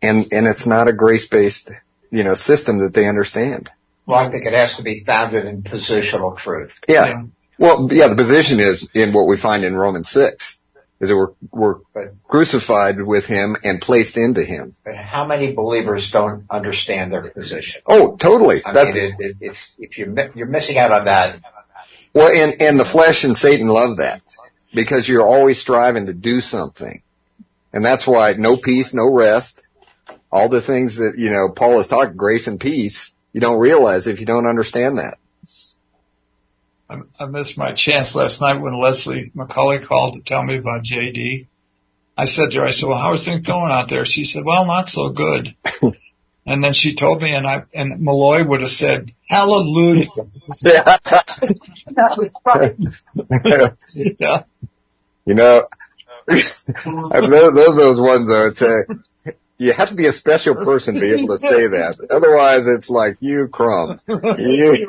And, 0.00 0.32
and 0.32 0.46
it's 0.46 0.66
not 0.66 0.88
a 0.88 0.92
grace-based, 0.92 1.70
you 2.10 2.24
know, 2.24 2.34
system 2.34 2.78
that 2.78 2.94
they 2.94 3.06
understand. 3.06 3.70
Well, 4.06 4.18
I 4.18 4.30
think 4.30 4.46
it 4.46 4.54
has 4.54 4.76
to 4.76 4.82
be 4.82 5.04
founded 5.04 5.46
in 5.46 5.62
positional 5.62 6.36
truth. 6.36 6.78
Yeah. 6.88 7.06
yeah. 7.06 7.22
Well, 7.58 7.88
yeah, 7.90 8.08
the 8.08 8.16
position 8.16 8.60
is 8.60 8.88
in 8.94 9.12
what 9.12 9.28
we 9.28 9.36
find 9.36 9.64
in 9.64 9.76
Romans 9.76 10.08
6 10.10 10.58
is 11.02 11.08
that 11.08 11.16
we're, 11.16 11.32
we're 11.50 12.14
crucified 12.28 13.02
with 13.02 13.24
him 13.24 13.56
and 13.64 13.80
placed 13.80 14.16
into 14.16 14.44
him. 14.44 14.76
But 14.84 14.94
how 14.94 15.26
many 15.26 15.52
believers 15.52 16.10
don't 16.12 16.46
understand 16.48 17.12
their 17.12 17.28
position? 17.28 17.82
Oh, 17.86 18.16
totally. 18.16 18.62
I 18.64 18.72
That's, 18.72 18.94
mean, 18.94 19.04
it, 19.04 19.14
it, 19.18 19.36
if, 19.40 19.56
if 19.78 19.98
you're, 19.98 20.14
you're 20.36 20.46
missing 20.46 20.78
out 20.78 20.92
on 20.92 21.06
that. 21.06 21.40
Well, 22.14 22.28
and, 22.28 22.62
and 22.62 22.78
the 22.78 22.84
flesh 22.84 23.24
and 23.24 23.36
Satan 23.36 23.66
love 23.66 23.96
that 23.96 24.22
because 24.72 25.08
you're 25.08 25.26
always 25.26 25.60
striving 25.60 26.06
to 26.06 26.14
do 26.14 26.40
something. 26.40 27.02
And 27.72 27.84
that's 27.84 28.06
why 28.06 28.34
no 28.34 28.56
peace, 28.56 28.94
no 28.94 29.12
rest, 29.12 29.66
all 30.30 30.48
the 30.48 30.62
things 30.62 30.98
that, 30.98 31.14
you 31.18 31.30
know, 31.30 31.48
Paul 31.48 31.80
is 31.80 31.88
talking, 31.88 32.16
grace 32.16 32.46
and 32.46 32.60
peace, 32.60 33.12
you 33.32 33.40
don't 33.40 33.58
realize 33.58 34.06
if 34.06 34.20
you 34.20 34.26
don't 34.26 34.46
understand 34.46 34.98
that. 34.98 35.16
I, 36.92 37.24
I 37.24 37.26
missed 37.26 37.56
my 37.56 37.72
chance 37.72 38.14
last 38.14 38.40
night 38.40 38.60
when 38.60 38.78
Leslie 38.78 39.30
McCully 39.34 39.84
called 39.86 40.14
to 40.14 40.20
tell 40.20 40.42
me 40.42 40.58
about 40.58 40.84
JD. 40.84 41.46
I 42.16 42.26
said 42.26 42.50
to 42.50 42.58
her, 42.58 42.66
I 42.66 42.70
said, 42.70 42.88
well, 42.88 42.98
how 42.98 43.12
are 43.12 43.18
things 43.18 43.46
going 43.46 43.70
out 43.70 43.88
there? 43.88 44.04
She 44.04 44.24
said, 44.24 44.44
well, 44.44 44.66
not 44.66 44.88
so 44.88 45.10
good. 45.10 45.54
and 46.46 46.62
then 46.62 46.72
she 46.74 46.94
told 46.94 47.22
me 47.22 47.34
and 47.34 47.46
I, 47.46 47.64
and 47.74 48.00
Malloy 48.00 48.46
would 48.46 48.60
have 48.60 48.70
said, 48.70 49.12
hallelujah. 49.28 50.06
Yeah. 50.60 50.98
That 51.04 52.16
was 52.16 52.30
probably 52.44 52.88
yeah. 54.18 54.42
You 55.24 55.34
know, 55.34 55.68
those, 56.26 56.64
those 56.66 57.76
those 57.76 58.00
ones 58.00 58.28
though. 58.28 58.46
It's 58.48 58.60
a, 58.60 59.32
you 59.58 59.72
have 59.72 59.90
to 59.90 59.94
be 59.94 60.06
a 60.06 60.12
special 60.12 60.56
person 60.56 60.94
to 60.94 61.00
be 61.00 61.12
able 61.12 61.36
to 61.36 61.38
say 61.38 61.68
that. 61.68 62.04
Otherwise, 62.10 62.66
it's 62.66 62.90
like 62.90 63.16
you 63.20 63.48
crumb. 63.52 64.00
You, 64.08 64.88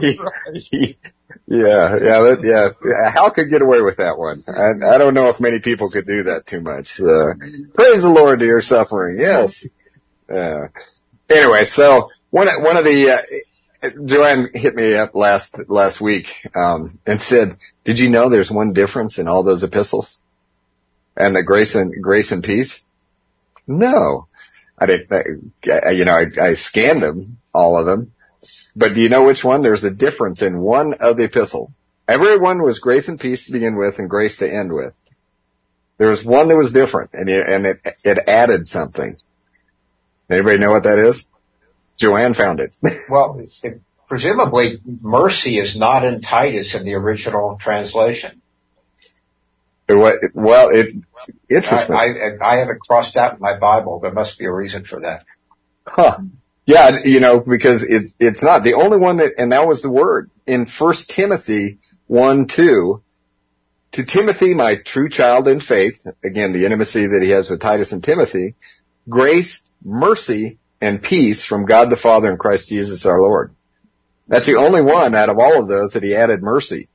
yeah, 1.48 1.96
yeah, 2.02 2.20
that, 2.22 2.40
yeah. 2.44 3.12
Hal 3.12 3.34
could 3.34 3.50
get 3.50 3.62
away 3.62 3.82
with 3.82 3.98
that 3.98 4.18
one. 4.18 4.44
I, 4.48 4.96
I 4.96 4.98
don't 4.98 5.14
know 5.14 5.30
if 5.30 5.40
many 5.40 5.60
people 5.60 5.90
could 5.90 6.08
do 6.08 6.24
that 6.24 6.48
too 6.48 6.62
much. 6.62 7.00
Uh, 7.00 7.34
praise 7.74 8.02
the 8.02 8.10
Lord 8.10 8.40
to 8.40 8.46
your 8.46 8.62
suffering. 8.62 9.20
Yes. 9.20 9.66
Uh, 10.34 10.68
anyway, 11.30 11.66
so 11.66 12.10
one 12.30 12.48
one 12.64 12.78
of 12.78 12.86
the 12.86 13.12
uh, 13.12 13.90
Joanne 14.06 14.50
hit 14.54 14.76
me 14.76 14.96
up 14.96 15.14
last 15.14 15.56
last 15.68 16.00
week 16.00 16.28
um, 16.56 17.00
and 17.06 17.20
said, 17.20 17.58
"Did 17.84 18.00
you 18.00 18.10
know 18.10 18.30
there's 18.30 18.50
one 18.50 18.74
difference 18.74 19.18
in 19.20 19.28
all 19.28 19.44
those 19.44 19.64
epistles, 19.64 20.20
and 21.18 21.36
the 21.36 21.44
grace 21.44 21.76
and 21.76 22.02
grace 22.02 22.32
and 22.32 22.44
peace?" 22.44 22.82
No, 23.68 24.28
I 24.78 24.86
didn't. 24.86 25.54
I, 25.66 25.92
you 25.92 26.06
know, 26.06 26.14
I, 26.14 26.50
I 26.50 26.54
scanned 26.54 27.04
them, 27.04 27.40
all 27.54 27.78
of 27.78 27.86
them, 27.86 28.13
but 28.76 28.94
do 28.94 29.02
you 29.02 29.10
know 29.10 29.26
which 29.26 29.44
one? 29.44 29.62
There's 29.62 29.84
a 29.84 29.94
difference 29.94 30.42
in 30.42 30.60
one 30.60 30.94
of 30.96 31.18
the 31.18 31.26
epistle. 31.26 31.74
Everyone 32.08 32.62
was 32.62 32.80
grace 32.80 33.08
and 33.08 33.20
peace 33.20 33.46
to 33.46 33.54
begin 33.54 33.78
with, 33.78 34.00
and 34.00 34.10
grace 34.10 34.38
to 34.38 34.52
end 34.52 34.74
with. 34.74 34.94
There 35.98 36.10
was 36.10 36.24
one 36.24 36.50
that 36.50 36.58
was 36.58 36.74
different, 36.74 37.12
and 37.14 37.30
it, 37.30 37.48
and 37.48 37.66
it 37.66 37.80
it 38.04 38.18
added 38.28 38.68
something. 38.68 39.16
Anybody 40.30 40.58
know 40.58 40.72
what 40.72 40.84
that 40.84 41.00
is? 41.10 41.26
Joanne 41.98 42.34
found 42.34 42.60
it. 42.60 42.76
Well, 43.10 43.40
it, 43.62 43.82
presumably 44.08 44.80
mercy 44.86 45.58
is 45.60 45.78
not 45.78 46.04
in 46.04 46.22
Titus 46.22 46.76
in 46.76 46.86
the 46.86 46.96
original 46.96 47.58
translation. 47.60 48.42
It 49.88 50.32
well, 50.34 50.70
it 50.70 50.96
interesting. 51.50 51.96
I, 51.96 52.06
I, 52.06 52.56
I 52.56 52.60
haven't 52.60 52.80
crossed 52.80 53.16
out 53.18 53.34
in 53.34 53.40
my 53.40 53.58
Bible. 53.60 54.00
There 54.00 54.12
must 54.12 54.40
be 54.40 54.46
a 54.46 54.52
reason 54.52 54.86
for 54.86 55.02
that. 55.02 55.26
Huh. 55.86 56.20
Yeah, 56.66 57.00
you 57.04 57.20
know, 57.20 57.40
because 57.40 57.84
it, 57.84 58.14
it's 58.20 58.42
not 58.42 58.64
the 58.64 58.76
only 58.76 58.98
one 58.98 59.18
that, 59.18 59.34
and 59.38 59.52
that 59.52 59.68
was 59.68 59.82
the 59.82 59.92
word 59.92 60.30
in 60.48 60.66
First 60.66 61.10
Timothy 61.10 61.80
1, 62.08 62.48
2, 62.48 63.04
to 63.94 64.06
Timothy, 64.06 64.54
my 64.56 64.78
true 64.84 65.10
child 65.10 65.48
in 65.48 65.60
faith, 65.60 66.00
again, 66.24 66.54
the 66.54 66.66
intimacy 66.66 67.08
that 67.08 67.22
he 67.22 67.30
has 67.30 67.50
with 67.50 67.62
Titus 67.62 67.92
and 67.92 68.04
Timothy, 68.04 68.56
grace, 69.08 69.62
mercy, 69.84 70.58
and 70.82 71.02
peace 71.02 71.46
from 71.46 71.66
God 71.66 71.90
the 71.90 71.98
Father 71.98 72.30
and 72.30 72.40
Christ 72.40 72.70
Jesus 72.70 73.06
our 73.06 73.22
Lord. 73.22 73.54
That's 74.28 74.46
the 74.46 74.56
only 74.56 74.82
one 74.82 75.14
out 75.16 75.30
of 75.30 75.38
all 75.38 75.62
of 75.62 75.70
those 75.70 75.92
that 75.94 76.04
he 76.04 76.16
added 76.16 76.42
mercy. 76.42 76.88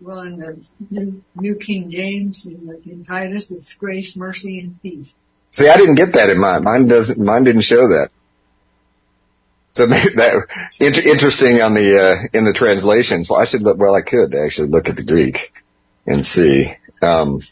Well, 0.00 0.20
in 0.20 0.38
the 0.38 0.66
New, 0.90 1.22
New 1.34 1.54
King 1.56 1.90
James, 1.90 2.46
in, 2.46 2.66
the, 2.66 2.80
in 2.90 3.04
Titus, 3.04 3.50
it's 3.50 3.74
grace, 3.74 4.16
mercy, 4.16 4.58
and 4.60 4.80
peace. 4.82 5.14
See, 5.52 5.68
I 5.68 5.76
didn't 5.76 5.96
get 5.96 6.14
that 6.14 6.30
in 6.30 6.40
mine. 6.40 6.64
Mine 6.64 6.88
doesn't, 6.88 7.18
mine 7.18 7.44
didn't 7.44 7.62
show 7.62 7.88
that. 7.88 8.08
So 9.72 9.86
that, 9.86 10.46
inter- 10.80 11.10
interesting 11.10 11.60
on 11.60 11.74
the, 11.74 11.98
uh, 11.98 12.38
in 12.38 12.44
the 12.44 12.52
translations. 12.52 13.28
Well, 13.28 13.40
I 13.40 13.44
should 13.44 13.62
look, 13.62 13.78
well, 13.78 13.94
I 13.94 14.02
could 14.02 14.34
actually 14.34 14.68
look 14.68 14.88
at 14.88 14.96
the 14.96 15.04
Greek 15.04 15.52
and 16.06 16.24
see, 16.24 16.72
um, 17.02 17.42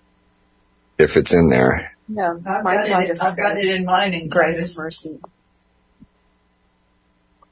if 0.99 1.17
it's 1.17 1.33
in 1.33 1.49
there. 1.51 1.93
No, 2.09 2.43
I've 2.45 2.65
got, 2.65 3.03
it, 3.05 3.19
I've 3.23 3.37
got 3.37 3.57
it 3.59 3.65
in 3.67 3.85
mine 3.85 4.15
in 4.15 4.29
grace, 4.29 4.57
Titus. 4.57 4.77
mercy. 4.77 5.19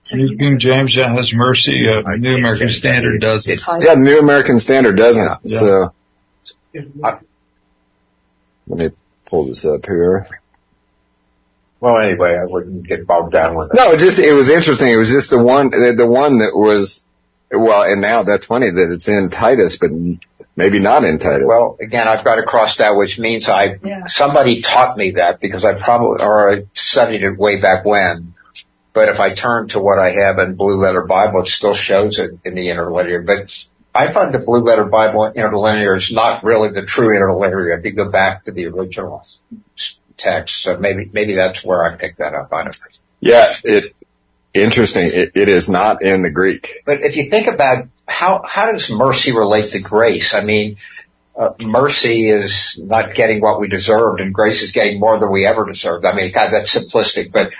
So 0.01 0.17
New 0.17 0.37
King 0.37 0.59
James 0.59 0.97
has 0.97 1.33
mercy. 1.35 1.87
Uh, 1.89 2.17
New 2.17 2.37
American 2.37 2.69
Standard 2.69 3.21
doesn't. 3.21 3.61
Yeah, 3.81 3.95
New 3.95 4.19
American 4.19 4.59
Standard 4.59 4.97
doesn't. 4.97 5.39
Yeah. 5.43 5.61
So 5.61 5.93
let 8.67 8.79
me 8.79 8.91
pull 9.29 9.47
this 9.47 9.65
up 9.65 9.87
here. 9.87 10.27
Well, 11.81 11.99
anyway, 11.99 12.37
I 12.37 12.45
wouldn't 12.45 12.87
get 12.89 13.07
bogged 13.07 13.33
down 13.33 13.57
with 13.57 13.71
it. 13.73 13.77
No, 13.77 13.93
it 13.93 13.99
just 13.99 14.19
it 14.19 14.33
was 14.33 14.51
interesting. 14.51 14.89
It 14.89 14.97
was 14.99 15.11
just 15.11 15.31
the 15.31 15.43
one 15.43 15.71
the, 15.71 15.95
the 15.97 16.07
one 16.07 16.39
that 16.39 16.53
was 16.55 17.07
well, 17.53 17.83
and 17.85 18.01
now 18.01 18.25
that's 18.25 18.47
funny 18.47 18.71
that 18.71 18.93
it's 18.93 19.09
in 19.09 19.31
Titus, 19.31 19.79
but 19.81 19.91
maybe 20.57 20.81
not 20.81 21.05
in 21.05 21.19
Titus. 21.19 21.47
Well, 21.47 21.77
again, 21.81 22.09
I've 22.09 22.25
got 22.25 22.39
it 22.39 22.47
crossed 22.47 22.81
out, 22.81 22.97
which 22.99 23.19
means 23.19 23.49
I 23.49 23.77
Yeah. 23.83 24.03
somebody 24.07 24.61
taught 24.61 24.97
me 24.97 25.13
that 25.13 25.41
because 25.41 25.65
I 25.65 25.75
probably 25.81 26.25
or 26.25 26.53
I 26.53 26.63
studied 26.75 27.23
it 27.23 27.39
way 27.39 27.61
back 27.61 27.85
when. 27.85 28.35
But 28.93 29.11
if 29.11 29.21
I 29.21 29.33
turn 29.33 29.69
to 29.69 29.79
what 29.79 30.01
I 30.01 30.11
have 30.11 30.39
in 30.39 30.57
Blue 30.57 30.81
Letter 30.81 31.03
Bible, 31.07 31.43
it 31.43 31.49
still 31.49 31.75
shows 31.75 32.19
it 32.19 32.33
in 32.45 32.55
the 32.57 32.71
interlinear. 32.71 33.23
But 33.23 33.51
I 33.99 34.13
find 34.13 34.33
the 34.33 34.39
Blue 34.39 34.61
Letter 34.61 34.85
Bible 34.85 35.33
interlinear 35.35 35.97
is 35.97 36.13
not 36.13 36.45
really 36.45 36.71
the 36.71 36.87
true 36.87 37.17
interlinear. 37.17 37.77
If 37.77 37.85
you 37.85 37.93
go 37.93 38.09
back 38.09 38.45
to 38.45 38.53
the 38.53 38.67
original 38.67 39.27
text, 40.17 40.63
so 40.63 40.77
maybe 40.77 41.11
maybe 41.13 41.35
that's 41.35 41.65
where 41.65 41.85
I 41.85 41.97
picked 41.97 42.19
that 42.19 42.33
up. 42.33 42.53
I 42.53 42.63
don't 42.63 42.79
know. 42.79 42.99
yeah, 43.19 43.55
it 43.65 43.97
interesting. 44.55 45.07
It, 45.07 45.33
it 45.35 45.49
is 45.49 45.69
not 45.69 46.05
in 46.05 46.23
the 46.23 46.31
Greek. 46.31 46.69
But 46.87 47.01
if 47.01 47.17
you 47.17 47.29
think 47.29 47.49
about 47.49 47.89
how 48.07 48.43
how 48.47 48.71
does 48.71 48.89
mercy 48.89 49.33
relate 49.33 49.73
to 49.73 49.81
grace? 49.81 50.33
I 50.33 50.45
mean, 50.45 50.77
uh, 51.37 51.55
mercy 51.61 52.31
is 52.31 52.81
not 52.81 53.17
getting 53.17 53.41
what 53.41 53.59
we 53.59 53.67
deserved, 53.67 54.21
and 54.21 54.33
grace 54.33 54.63
is 54.63 54.71
getting 54.71 55.01
more 55.01 55.19
than 55.19 55.33
we 55.33 55.45
ever 55.45 55.67
deserved. 55.67 56.05
I 56.05 56.15
mean, 56.15 56.33
God, 56.33 56.51
that's 56.53 56.79
simplistic, 56.79 57.33
but 57.33 57.53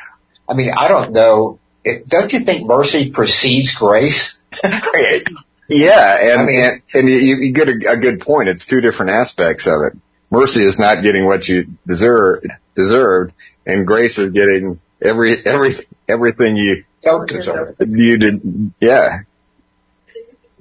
I 0.49 0.55
mean, 0.55 0.71
I 0.71 0.87
don't 0.87 1.13
know. 1.13 1.59
It, 1.83 2.07
don't 2.07 2.33
you 2.33 2.45
think 2.45 2.65
mercy 2.65 3.11
precedes 3.11 3.75
grace? 3.75 4.41
Yeah, 5.69 6.19
and 6.33 6.41
I 6.41 6.45
mean- 6.45 6.65
and, 6.65 6.83
and 6.95 7.09
you, 7.09 7.37
you 7.41 7.53
get 7.53 7.69
a, 7.69 7.93
a 7.93 7.97
good 7.99 8.21
point. 8.21 8.49
It's 8.49 8.67
two 8.67 8.81
different 8.81 9.13
aspects 9.13 9.67
of 9.67 9.83
it. 9.83 9.93
Mercy 10.31 10.65
is 10.65 10.79
not 10.79 11.03
getting 11.03 11.25
what 11.27 11.47
you 11.49 11.67
deserve 11.87 12.43
deserved, 12.75 13.33
and 13.67 13.87
grace 13.87 14.19
is 14.19 14.33
getting 14.33 14.79
every 15.03 15.45
every 15.45 15.73
everything 16.07 16.57
you 16.57 16.85
Don't 17.03 17.29
deserve 17.29 17.77
you 17.81 18.19
did. 18.19 18.73
Yeah, 18.81 19.21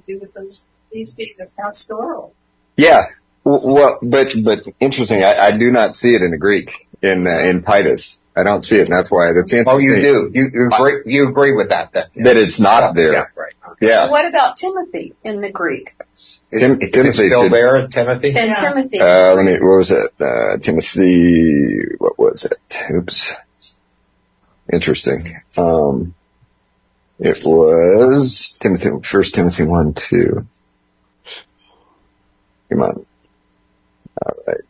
do 0.06 0.18
with 0.20 0.32
those 0.34 0.64
these 0.90 1.12
being 1.14 1.34
the 1.38 1.48
pastoral. 1.58 2.32
yeah. 2.76 3.04
Well, 3.44 3.98
but 4.02 4.28
but 4.44 4.60
interesting. 4.80 5.22
I, 5.22 5.48
I 5.48 5.58
do 5.58 5.70
not 5.70 5.94
see 5.94 6.14
it 6.14 6.20
in 6.22 6.30
the 6.30 6.38
Greek 6.38 6.70
in 7.02 7.26
uh, 7.26 7.38
in 7.48 7.62
Titus. 7.62 8.18
I 8.36 8.42
don't 8.44 8.62
see 8.62 8.76
it, 8.76 8.88
and 8.88 8.92
that's 8.92 9.10
why 9.10 9.32
that's 9.32 9.52
interesting. 9.52 9.66
Oh, 9.66 9.78
you 9.78 9.96
do. 10.02 10.30
You, 10.32 10.50
you 10.52 10.68
agree. 10.72 11.02
You 11.06 11.28
agree 11.28 11.54
with 11.54 11.70
that? 11.70 11.92
Then 11.92 12.24
that 12.24 12.36
it's 12.36 12.60
not 12.60 12.94
there. 12.94 13.12
Yeah, 13.12 13.24
right. 13.36 13.52
Yeah, 13.80 14.10
What 14.10 14.26
about 14.26 14.56
Timothy 14.56 15.14
in 15.22 15.40
the 15.40 15.52
Greek? 15.52 15.94
Tim- 16.50 16.72
Is 16.72 16.78
it 16.80 16.92
Timothy 16.92 17.28
still 17.28 17.42
did- 17.44 17.52
there, 17.52 17.86
Timothy? 17.88 18.28
And 18.36 18.48
Yeah. 18.48 18.54
Timothy. 18.68 19.00
Uh, 19.00 19.34
let 19.34 19.44
me, 19.44 19.52
what 19.60 19.78
was 19.78 19.90
it? 19.92 20.12
Uh, 20.20 20.56
Timothy, 20.58 21.78
what 21.98 22.18
was 22.18 22.44
it? 22.50 22.92
Oops. 22.92 23.32
Interesting. 24.72 25.40
Um, 25.56 26.14
it 27.20 27.42
was 27.44 28.58
Timothy, 28.60 28.88
first 29.10 29.34
Timothy 29.34 29.62
1, 29.64 29.94
2. 29.94 30.44
Come 32.70 32.82
on. 32.82 33.06
Alright. 34.20 34.64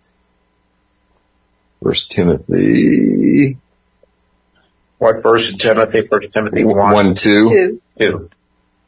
First 1.82 2.10
Timothy, 2.10 3.56
What 4.98 5.22
verse 5.22 5.50
in 5.52 5.58
Timothy? 5.58 6.06
First 6.10 6.32
Timothy 6.32 6.64
1, 6.64 7.14
2. 7.14 7.22
Two. 7.22 7.80
two. 7.98 8.30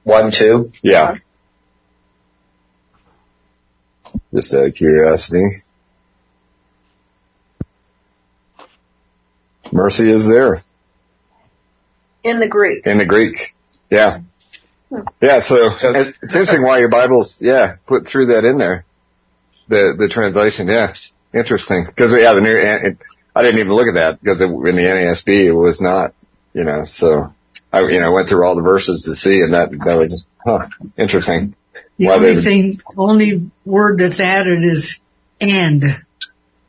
One, 0.05 0.31
two. 0.33 0.73
Yeah. 0.83 1.17
Just 4.35 4.55
out 4.55 4.67
of 4.67 4.75
curiosity. 4.75 5.63
Mercy 9.73 10.11
is 10.11 10.27
there. 10.27 10.59
In 12.23 12.41
the 12.41 12.49
Greek. 12.49 12.87
in 12.87 12.99
the 12.99 13.07
Greek. 13.07 13.55
Yeah. 13.91 14.21
Yeah, 15.21 15.41
so 15.41 15.71
So- 15.79 15.93
it's 15.95 16.35
interesting 16.35 16.63
why 16.63 16.79
your 16.81 16.89
Bible's, 16.91 17.39
yeah, 17.41 17.77
put 17.87 18.07
through 18.07 18.27
that 18.27 18.45
in 18.45 18.59
there. 18.59 18.85
The, 19.69 19.95
the 19.97 20.09
translation, 20.09 20.67
yeah. 20.67 20.95
Interesting. 21.33 21.87
Cause 21.97 22.13
yeah, 22.13 22.35
the 22.35 22.41
new, 22.41 22.97
I 23.37 23.43
didn't 23.43 23.61
even 23.61 23.73
look 23.73 23.87
at 23.87 23.95
that 23.95 24.21
because 24.21 24.41
in 24.41 24.51
the 24.51 24.83
NASB 24.83 25.29
it 25.47 25.53
was 25.53 25.81
not, 25.81 26.13
you 26.53 26.65
know, 26.65 26.85
so 26.87 27.33
I, 27.73 27.81
you 27.83 28.01
know, 28.01 28.13
went 28.13 28.29
through 28.29 28.45
all 28.47 28.57
the 28.57 28.63
verses 28.63 29.03
to 29.03 29.15
see 29.15 29.41
and 29.41 29.55
that, 29.55 29.71
that 29.71 29.97
was, 29.97 30.25
huh, 30.45 30.69
interesting. 30.97 31.55
The 31.99 32.07
Why 32.07 32.15
only 32.17 32.43
thing, 32.43 32.81
only 32.97 33.51
word 33.65 33.99
that's 33.99 34.21
added 34.21 34.65
is 34.65 34.99
and. 35.41 36.03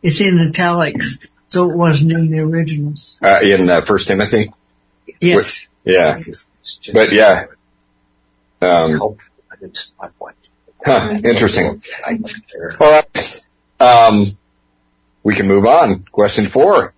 It's 0.03 0.19
in 0.19 0.39
italics, 0.39 1.19
so 1.47 1.69
it 1.69 1.77
wasn't 1.77 2.11
in 2.11 2.31
the 2.31 2.39
originals. 2.39 3.19
Uh, 3.21 3.37
in 3.43 3.69
uh, 3.69 3.85
First 3.85 4.07
Timothy. 4.07 4.51
Yes. 5.19 5.67
Yeah. 5.83 6.21
But 6.91 7.13
yeah. 7.13 7.45
Um, 8.61 8.97
Hope. 8.97 9.19
It's 9.61 9.91
not 10.01 10.11
what. 10.17 10.33
huh, 10.83 11.19
interesting. 11.23 11.83
All 12.79 13.03
right. 13.13 13.41
Um, 13.79 14.37
we 15.23 15.35
can 15.35 15.47
move 15.47 15.65
on. 15.65 16.03
Question 16.11 16.49
four. 16.49 16.95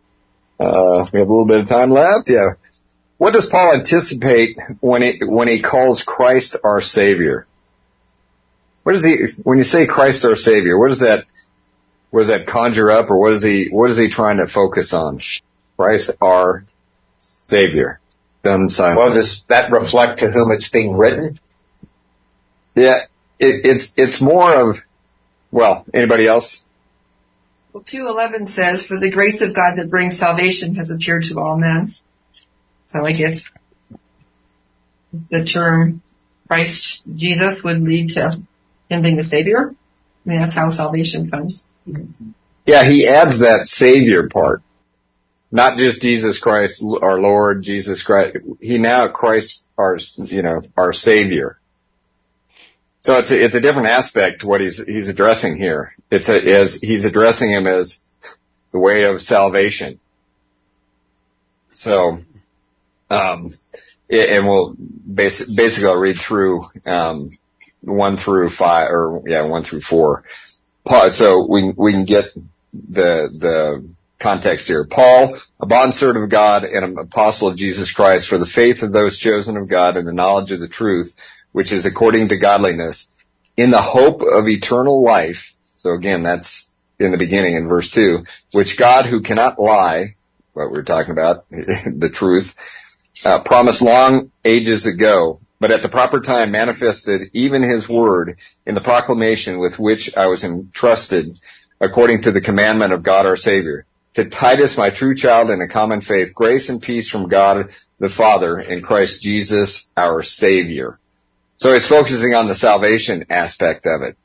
Uh, 0.57 1.05
we 1.11 1.19
have 1.19 1.27
a 1.27 1.31
little 1.31 1.45
bit 1.45 1.59
of 1.59 1.67
time 1.67 1.91
left. 1.91 2.29
Yeah. 2.29 2.53
What 3.23 3.31
does 3.31 3.47
Paul 3.49 3.73
anticipate 3.73 4.57
when 4.81 5.01
he, 5.01 5.21
when 5.23 5.47
he 5.47 5.61
calls 5.61 6.03
Christ 6.05 6.57
our 6.61 6.81
Savior? 6.81 7.47
What 8.83 8.95
does 8.95 9.05
he, 9.05 9.41
when 9.43 9.59
you 9.59 9.63
say 9.63 9.87
Christ 9.87 10.25
our 10.25 10.35
Savior, 10.35 10.77
what 10.77 10.89
does 10.89 10.99
that, 10.99 11.23
what 12.11 12.19
does 12.19 12.27
that 12.27 12.47
conjure 12.47 12.91
up 12.91 13.09
or 13.09 13.17
what 13.17 13.31
is 13.31 13.41
he, 13.41 13.69
what 13.71 13.89
is 13.91 13.97
he 13.97 14.09
trying 14.09 14.45
to 14.45 14.47
focus 14.53 14.91
on? 14.91 15.21
Christ 15.77 16.11
our 16.19 16.65
Savior. 17.17 18.01
Done 18.43 18.67
silent. 18.67 18.99
Well, 18.99 19.13
does 19.13 19.45
that 19.47 19.71
reflect 19.71 20.19
to 20.19 20.29
whom 20.29 20.51
it's 20.51 20.67
being 20.67 20.97
written? 20.97 21.39
yeah, 22.75 23.03
it, 23.39 23.65
it's, 23.65 23.93
it's 23.95 24.21
more 24.21 24.53
of, 24.53 24.79
well, 25.49 25.85
anybody 25.93 26.27
else? 26.27 26.61
Well, 27.71 27.83
2.11 27.83 28.49
says, 28.49 28.85
For 28.85 28.99
the 28.99 29.09
grace 29.09 29.41
of 29.41 29.55
God 29.55 29.77
that 29.77 29.89
brings 29.89 30.19
salvation 30.19 30.75
has 30.75 30.89
appeared 30.89 31.23
to 31.29 31.39
all 31.39 31.57
men. 31.57 31.87
So 32.93 33.03
I 33.03 33.11
guess 33.11 33.43
the 35.31 35.43
term 35.43 36.03
Christ 36.47 37.01
Jesus 37.15 37.63
would 37.63 37.81
lead 37.81 38.09
to 38.09 38.39
him 38.87 39.01
being 39.01 39.15
the 39.15 39.23
Savior. 39.23 39.73
I 40.25 40.29
mean, 40.29 40.39
that's 40.39 40.53
how 40.53 40.69
salvation 40.69 41.31
comes. 41.31 41.65
Yeah, 42.65 42.87
he 42.87 43.07
adds 43.07 43.39
that 43.39 43.65
Savior 43.65 44.29
part. 44.29 44.61
Not 45.51 45.79
just 45.79 46.01
Jesus 46.01 46.39
Christ, 46.39 46.83
our 47.01 47.19
Lord, 47.19 47.63
Jesus 47.63 48.03
Christ. 48.03 48.37
He 48.61 48.77
now 48.77 49.07
Christ, 49.07 49.65
our, 49.75 49.97
you 50.17 50.43
know, 50.43 50.61
our 50.77 50.93
Savior. 50.93 51.57
So 52.99 53.17
it's 53.17 53.31
a, 53.31 53.43
it's 53.43 53.55
a 53.55 53.59
different 53.59 53.87
aspect 53.87 54.41
to 54.41 54.47
what 54.47 54.61
he's, 54.61 54.77
he's 54.77 55.09
addressing 55.09 55.57
here. 55.57 55.93
It's 56.11 56.29
a, 56.29 56.35
as 56.35 56.75
he's 56.75 57.05
addressing 57.05 57.49
him 57.49 57.65
as 57.65 57.97
the 58.71 58.79
way 58.79 59.05
of 59.05 59.21
salvation. 59.21 59.99
So, 61.73 62.19
um, 63.13 63.51
and 64.09 64.47
we'll 64.47 64.75
basi- 64.75 65.55
basically 65.55 65.87
I'll 65.87 65.97
read 65.97 66.17
through, 66.17 66.63
um, 66.85 67.37
one 67.81 68.17
through 68.17 68.49
five, 68.49 68.89
or 68.89 69.21
yeah, 69.25 69.43
one 69.43 69.63
through 69.63 69.81
four. 69.81 70.23
So 71.09 71.47
we, 71.49 71.73
we 71.75 71.93
can 71.93 72.05
get 72.05 72.25
the, 72.73 73.29
the 73.31 73.89
context 74.19 74.67
here. 74.67 74.85
Paul, 74.89 75.37
a 75.59 75.65
bondservant 75.65 76.23
of 76.23 76.31
God 76.31 76.63
and 76.63 76.85
an 76.85 76.97
apostle 76.97 77.49
of 77.49 77.57
Jesus 77.57 77.91
Christ 77.91 78.27
for 78.27 78.37
the 78.37 78.45
faith 78.45 78.81
of 78.81 78.93
those 78.93 79.17
chosen 79.17 79.57
of 79.57 79.67
God 79.69 79.97
and 79.97 80.07
the 80.07 80.13
knowledge 80.13 80.51
of 80.51 80.59
the 80.59 80.69
truth, 80.69 81.13
which 81.51 81.71
is 81.71 81.85
according 81.85 82.29
to 82.29 82.39
godliness, 82.39 83.09
in 83.57 83.69
the 83.69 83.81
hope 83.81 84.21
of 84.21 84.47
eternal 84.47 85.03
life. 85.03 85.53
So 85.75 85.93
again, 85.93 86.23
that's 86.23 86.69
in 86.99 87.11
the 87.11 87.17
beginning 87.17 87.55
in 87.55 87.67
verse 87.67 87.91
two, 87.91 88.25
which 88.51 88.77
God 88.79 89.05
who 89.05 89.21
cannot 89.21 89.59
lie, 89.59 90.15
what 90.53 90.71
we 90.71 90.77
we're 90.77 90.83
talking 90.83 91.11
about, 91.11 91.45
the 91.49 92.11
truth, 92.13 92.53
uh, 93.23 93.41
promised 93.43 93.81
long 93.81 94.31
ages 94.43 94.85
ago, 94.85 95.39
but 95.59 95.71
at 95.71 95.81
the 95.81 95.89
proper 95.89 96.19
time 96.19 96.51
manifested 96.51 97.29
even 97.33 97.61
his 97.61 97.87
word 97.87 98.37
in 98.65 98.75
the 98.75 98.81
proclamation 98.81 99.59
with 99.59 99.79
which 99.79 100.11
I 100.15 100.27
was 100.27 100.43
entrusted 100.43 101.39
according 101.79 102.23
to 102.23 102.31
the 102.31 102.41
commandment 102.41 102.93
of 102.93 103.03
God 103.03 103.25
our 103.25 103.37
Savior. 103.37 103.85
To 104.15 104.29
Titus, 104.29 104.77
my 104.77 104.89
true 104.89 105.15
child 105.15 105.49
in 105.49 105.61
a 105.61 105.67
common 105.67 106.01
faith, 106.01 106.33
grace 106.33 106.69
and 106.69 106.81
peace 106.81 107.09
from 107.09 107.29
God 107.29 107.69
the 107.99 108.09
Father 108.09 108.57
and 108.57 108.83
Christ 108.83 109.21
Jesus 109.21 109.87
our 109.97 110.21
Savior. 110.21 110.99
So 111.57 111.73
he's 111.73 111.87
focusing 111.87 112.33
on 112.33 112.47
the 112.47 112.55
salvation 112.55 113.25
aspect 113.29 113.85
of 113.85 114.01
it. 114.01 114.17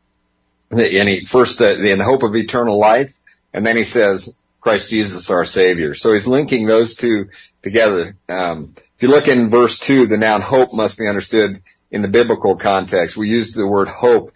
And 0.71 1.09
he 1.09 1.27
first, 1.31 1.61
uh, 1.61 1.79
in 1.79 1.99
the 1.99 2.05
hope 2.05 2.23
of 2.23 2.35
eternal 2.35 2.79
life, 2.79 3.13
and 3.55 3.65
then 3.65 3.77
he 3.77 3.85
says, 3.85 4.29
Christ 4.61 4.91
Jesus 4.91 5.31
our 5.31 5.47
Savior. 5.47 5.95
So 5.95 6.13
he's 6.13 6.27
linking 6.27 6.67
those 6.67 6.97
two 6.97 7.27
together. 7.69 8.17
Um, 8.29 8.75
if 8.77 9.03
you 9.03 9.09
look 9.09 9.29
in 9.29 9.51
verse 9.51 9.79
2, 9.87 10.07
the 10.07 10.17
noun 10.17 10.41
hope 10.41 10.73
must 10.73 10.99
be 10.99 11.07
understood 11.07 11.63
in 11.91 12.03
the 12.03 12.09
biblical 12.09 12.57
context. 12.57 13.17
We 13.17 13.29
use 13.29 13.53
the 13.53 13.67
word 13.67 13.89
hope. 13.89 14.33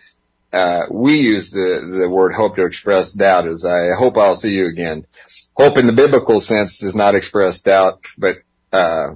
Uh, 0.52 0.82
we 0.90 1.14
use 1.14 1.50
the, 1.50 1.98
the 2.00 2.08
word 2.08 2.32
hope 2.34 2.56
to 2.56 2.66
express 2.66 3.12
doubt 3.12 3.48
as 3.48 3.64
I 3.64 3.90
hope 3.98 4.18
I'll 4.18 4.34
see 4.34 4.50
you 4.50 4.66
again. 4.66 5.06
Hope 5.54 5.78
in 5.78 5.86
the 5.86 5.94
biblical 5.94 6.40
sense 6.40 6.78
does 6.78 6.94
not 6.94 7.14
express 7.14 7.62
doubt, 7.62 8.02
but, 8.18 8.36
uh, 8.70 9.12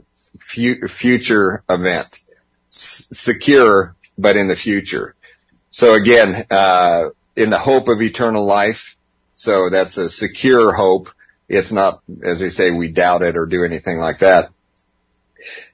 fu- 0.55 0.89
future 0.89 1.63
event. 1.69 2.09
S- 2.71 3.09
secure, 3.13 3.95
but 4.17 4.37
in 4.37 4.49
the 4.49 4.57
future. 4.57 5.15
So 5.71 5.93
again, 5.93 6.47
uh, 6.51 7.11
in 7.37 7.51
the 7.51 7.59
hope 7.59 7.89
of 7.89 8.01
eternal 8.01 8.47
life, 8.47 8.97
so 9.35 9.69
that's 9.71 9.99
a 9.99 10.09
secure 10.09 10.73
hope. 10.73 11.09
It's 11.49 11.73
not, 11.73 12.03
as 12.25 12.41
we 12.41 12.51
say, 12.51 12.71
we 12.71 12.89
doubt 12.89 13.23
it 13.23 13.37
or 13.37 13.47
do 13.47 13.65
anything 13.65 13.99
like 13.99 14.21
that. 14.21 14.51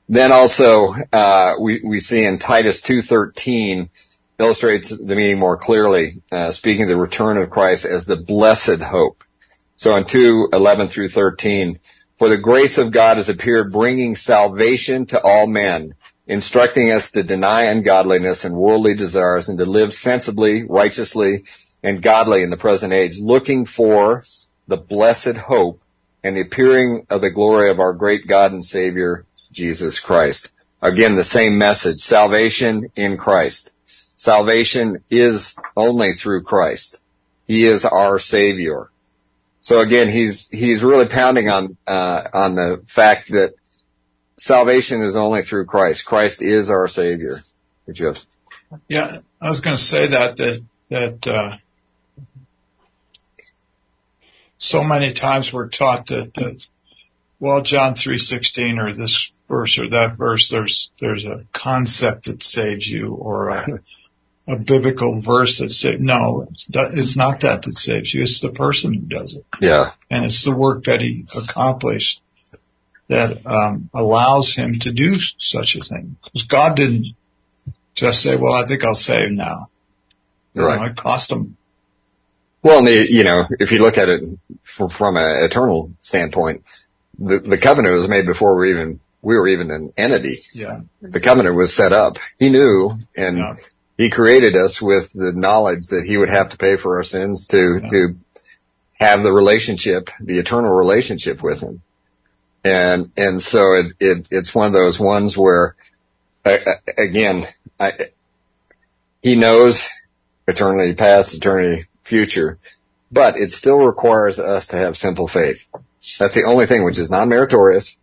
Then 0.08 0.32
also, 0.32 0.94
uh, 1.12 1.54
we, 1.60 1.80
we 1.86 2.00
see 2.00 2.24
in 2.24 2.38
Titus 2.38 2.82
2.13 2.86 3.88
illustrates 4.38 4.90
the 4.90 5.14
meaning 5.14 5.38
more 5.38 5.56
clearly, 5.56 6.22
uh, 6.30 6.52
speaking 6.52 6.84
of 6.84 6.88
the 6.88 6.96
return 6.96 7.38
of 7.38 7.50
Christ 7.50 7.86
as 7.86 8.04
the 8.04 8.16
blessed 8.16 8.82
hope. 8.82 9.24
So 9.76 9.96
in 9.96 10.04
2.11 10.04 10.92
through 10.92 11.08
13, 11.08 11.78
for 12.18 12.28
the 12.28 12.40
grace 12.40 12.78
of 12.78 12.92
God 12.92 13.16
has 13.16 13.28
appeared 13.28 13.72
bringing 13.72 14.14
salvation 14.14 15.06
to 15.06 15.20
all 15.20 15.46
men, 15.46 15.94
instructing 16.26 16.90
us 16.90 17.10
to 17.12 17.22
deny 17.22 17.64
ungodliness 17.64 18.44
and 18.44 18.54
worldly 18.54 18.94
desires 18.94 19.48
and 19.48 19.58
to 19.58 19.64
live 19.64 19.92
sensibly, 19.92 20.64
righteously, 20.68 21.44
and 21.82 22.02
godly 22.02 22.42
in 22.42 22.50
the 22.50 22.56
present 22.56 22.92
age, 22.92 23.18
looking 23.18 23.66
for 23.66 24.22
the 24.68 24.76
blessed 24.76 25.36
hope 25.36 25.80
and 26.24 26.36
the 26.36 26.42
appearing 26.42 27.06
of 27.10 27.20
the 27.20 27.30
glory 27.30 27.70
of 27.70 27.80
our 27.80 27.92
great 27.92 28.26
God 28.26 28.52
and 28.52 28.64
Savior, 28.64 29.26
Jesus 29.50 30.00
Christ. 30.00 30.50
Again, 30.80 31.16
the 31.16 31.24
same 31.24 31.58
message, 31.58 32.00
salvation 32.00 32.90
in 32.96 33.16
Christ. 33.16 33.70
Salvation 34.16 35.02
is 35.10 35.56
only 35.76 36.12
through 36.14 36.42
Christ. 36.42 36.98
He 37.46 37.66
is 37.66 37.84
our 37.84 38.18
Savior. 38.18 38.88
So 39.60 39.80
again, 39.80 40.08
he's, 40.08 40.48
he's 40.50 40.82
really 40.82 41.08
pounding 41.08 41.48
on, 41.48 41.76
uh, 41.86 42.22
on 42.32 42.54
the 42.54 42.84
fact 42.92 43.30
that 43.30 43.54
salvation 44.36 45.02
is 45.02 45.16
only 45.16 45.42
through 45.42 45.66
Christ. 45.66 46.04
Christ 46.04 46.42
is 46.42 46.70
our 46.70 46.88
Savior. 46.88 47.38
You? 47.86 48.14
Yeah, 48.88 49.18
I 49.40 49.50
was 49.50 49.60
going 49.60 49.76
to 49.76 49.82
say 49.82 50.08
that 50.08 50.36
that 50.36 50.64
that 50.88 51.26
uh, 51.26 51.56
so 54.62 54.82
many 54.84 55.12
times 55.12 55.52
we're 55.52 55.68
taught 55.68 56.06
that, 56.06 56.32
that 56.34 56.64
well, 57.40 57.62
John 57.62 57.96
three 57.96 58.18
sixteen 58.18 58.78
or 58.78 58.94
this 58.94 59.32
verse 59.48 59.76
or 59.78 59.88
that 59.90 60.16
verse, 60.16 60.48
there's 60.50 60.90
there's 61.00 61.24
a 61.24 61.44
concept 61.52 62.26
that 62.26 62.42
saves 62.42 62.86
you 62.86 63.08
or 63.14 63.48
a, 63.48 63.66
a 64.46 64.56
biblical 64.56 65.20
verse 65.20 65.58
that 65.58 65.70
saves. 65.70 66.00
No, 66.00 66.46
it's, 66.50 66.68
it's 66.72 67.16
not 67.16 67.40
that 67.40 67.62
that 67.62 67.76
saves 67.76 68.14
you. 68.14 68.22
It's 68.22 68.40
the 68.40 68.50
person 68.52 68.94
who 68.94 69.00
does 69.00 69.34
it, 69.36 69.44
Yeah. 69.60 69.92
and 70.08 70.24
it's 70.24 70.44
the 70.44 70.54
work 70.54 70.84
that 70.84 71.00
he 71.00 71.26
accomplished 71.36 72.20
that 73.08 73.44
um, 73.44 73.90
allows 73.92 74.54
him 74.54 74.74
to 74.82 74.92
do 74.92 75.16
such 75.38 75.74
a 75.76 75.82
thing. 75.84 76.16
Because 76.24 76.46
God 76.46 76.76
didn't 76.76 77.16
just 77.96 78.22
say, 78.22 78.36
"Well, 78.36 78.52
I 78.52 78.64
think 78.66 78.84
I'll 78.84 78.94
save 78.94 79.32
now." 79.32 79.68
You 80.54 80.62
Right. 80.64 80.78
know, 80.78 80.86
it 80.86 80.96
cost 80.96 81.32
him. 81.32 81.56
Well, 82.62 82.88
you 82.88 83.24
know, 83.24 83.44
if 83.58 83.72
you 83.72 83.78
look 83.80 83.98
at 83.98 84.08
it 84.08 84.22
from, 84.62 84.88
from 84.88 85.16
an 85.16 85.44
eternal 85.44 85.92
standpoint, 86.00 86.62
the, 87.18 87.40
the 87.40 87.58
covenant 87.58 87.94
was 87.98 88.08
made 88.08 88.26
before 88.26 88.58
we 88.58 88.70
even 88.70 89.00
we 89.20 89.34
were 89.36 89.48
even 89.48 89.70
an 89.70 89.92
entity. 89.96 90.42
Yeah. 90.52 90.80
The 91.00 91.20
covenant 91.20 91.56
was 91.56 91.76
set 91.76 91.92
up. 91.92 92.16
He 92.38 92.48
knew, 92.48 92.92
and 93.16 93.38
Yeah. 93.38 93.54
he 93.96 94.10
created 94.10 94.56
us 94.56 94.80
with 94.82 95.12
the 95.12 95.32
knowledge 95.32 95.88
that 95.90 96.04
he 96.04 96.16
would 96.16 96.28
have 96.28 96.50
to 96.50 96.56
pay 96.56 96.76
for 96.76 96.96
our 96.98 97.04
sins 97.04 97.46
to 97.48 97.80
Yeah. 97.82 97.88
to 97.90 98.14
have 98.94 99.22
the 99.22 99.32
relationship, 99.32 100.08
the 100.20 100.38
eternal 100.38 100.72
relationship 100.72 101.42
with 101.42 101.60
him. 101.60 101.82
And 102.64 103.10
and 103.16 103.42
so 103.42 103.74
it, 103.74 103.86
it 103.98 104.26
it's 104.30 104.54
one 104.54 104.68
of 104.68 104.72
those 104.72 104.98
ones 105.00 105.36
where, 105.36 105.74
again, 106.44 107.44
I, 107.78 108.10
he 109.20 109.34
knows 109.36 109.82
eternity 110.46 110.94
past, 110.94 111.34
eternity 111.34 111.86
future, 112.04 112.58
but 113.10 113.36
it 113.36 113.52
still 113.52 113.78
requires 113.78 114.38
us 114.38 114.68
to 114.68 114.76
have 114.76 114.96
simple 114.96 115.28
faith. 115.28 115.58
That's 116.18 116.34
the 116.34 116.44
only 116.44 116.66
thing 116.66 116.84
which 116.84 116.98
is 116.98 117.10
non-meritorious. 117.10 117.98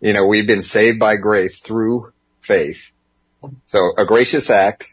You 0.00 0.12
know, 0.12 0.26
we've 0.26 0.46
been 0.46 0.62
saved 0.62 0.98
by 0.98 1.16
grace 1.16 1.60
through 1.60 2.12
faith. 2.46 2.78
So 3.66 3.92
a 3.96 4.06
gracious 4.06 4.50
act. 4.50 4.86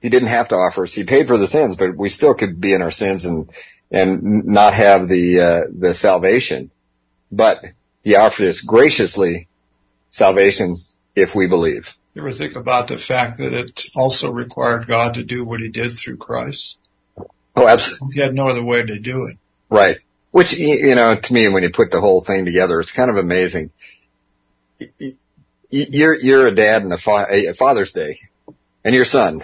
He 0.00 0.08
didn't 0.08 0.28
have 0.28 0.48
to 0.48 0.56
offer 0.56 0.84
us. 0.84 0.92
He 0.92 1.04
paid 1.04 1.28
for 1.28 1.38
the 1.38 1.46
sins, 1.46 1.76
but 1.76 1.96
we 1.96 2.08
still 2.08 2.34
could 2.34 2.60
be 2.60 2.74
in 2.74 2.82
our 2.82 2.90
sins 2.90 3.24
and, 3.24 3.50
and 3.90 4.44
not 4.46 4.74
have 4.74 5.08
the, 5.08 5.40
uh, 5.40 5.60
the 5.72 5.94
salvation. 5.94 6.70
But 7.30 7.58
he 8.02 8.16
offered 8.16 8.48
us 8.48 8.60
graciously 8.60 9.48
salvation 10.10 10.76
if 11.14 11.34
we 11.34 11.46
believe. 11.46 11.86
You 12.14 12.22
ever 12.22 12.32
think 12.32 12.56
about 12.56 12.88
the 12.88 12.98
fact 12.98 13.38
that 13.38 13.54
it 13.54 13.80
also 13.94 14.30
required 14.30 14.86
God 14.86 15.14
to 15.14 15.24
do 15.24 15.44
what 15.44 15.60
he 15.60 15.70
did 15.70 15.96
through 15.96 16.18
Christ? 16.18 16.76
Oh, 17.54 17.68
absolutely. 17.68 18.14
He 18.14 18.20
had 18.20 18.34
no 18.34 18.48
other 18.48 18.64
way 18.64 18.82
to 18.84 18.98
do 18.98 19.26
it. 19.26 19.36
Right. 19.70 19.98
Which, 20.30 20.52
you 20.54 20.94
know, 20.94 21.16
to 21.22 21.34
me, 21.34 21.48
when 21.48 21.62
you 21.62 21.70
put 21.72 21.90
the 21.90 22.00
whole 22.00 22.24
thing 22.24 22.46
together, 22.46 22.80
it's 22.80 22.92
kind 22.92 23.10
of 23.10 23.16
amazing. 23.16 23.70
You're, 25.68 26.14
you're 26.14 26.46
a 26.46 26.54
dad 26.54 26.82
and 26.82 26.92
a, 26.92 26.98
fa- 26.98 27.26
a 27.30 27.54
Father's 27.54 27.92
Day 27.92 28.20
and 28.84 28.94
your 28.94 29.04
son. 29.04 29.42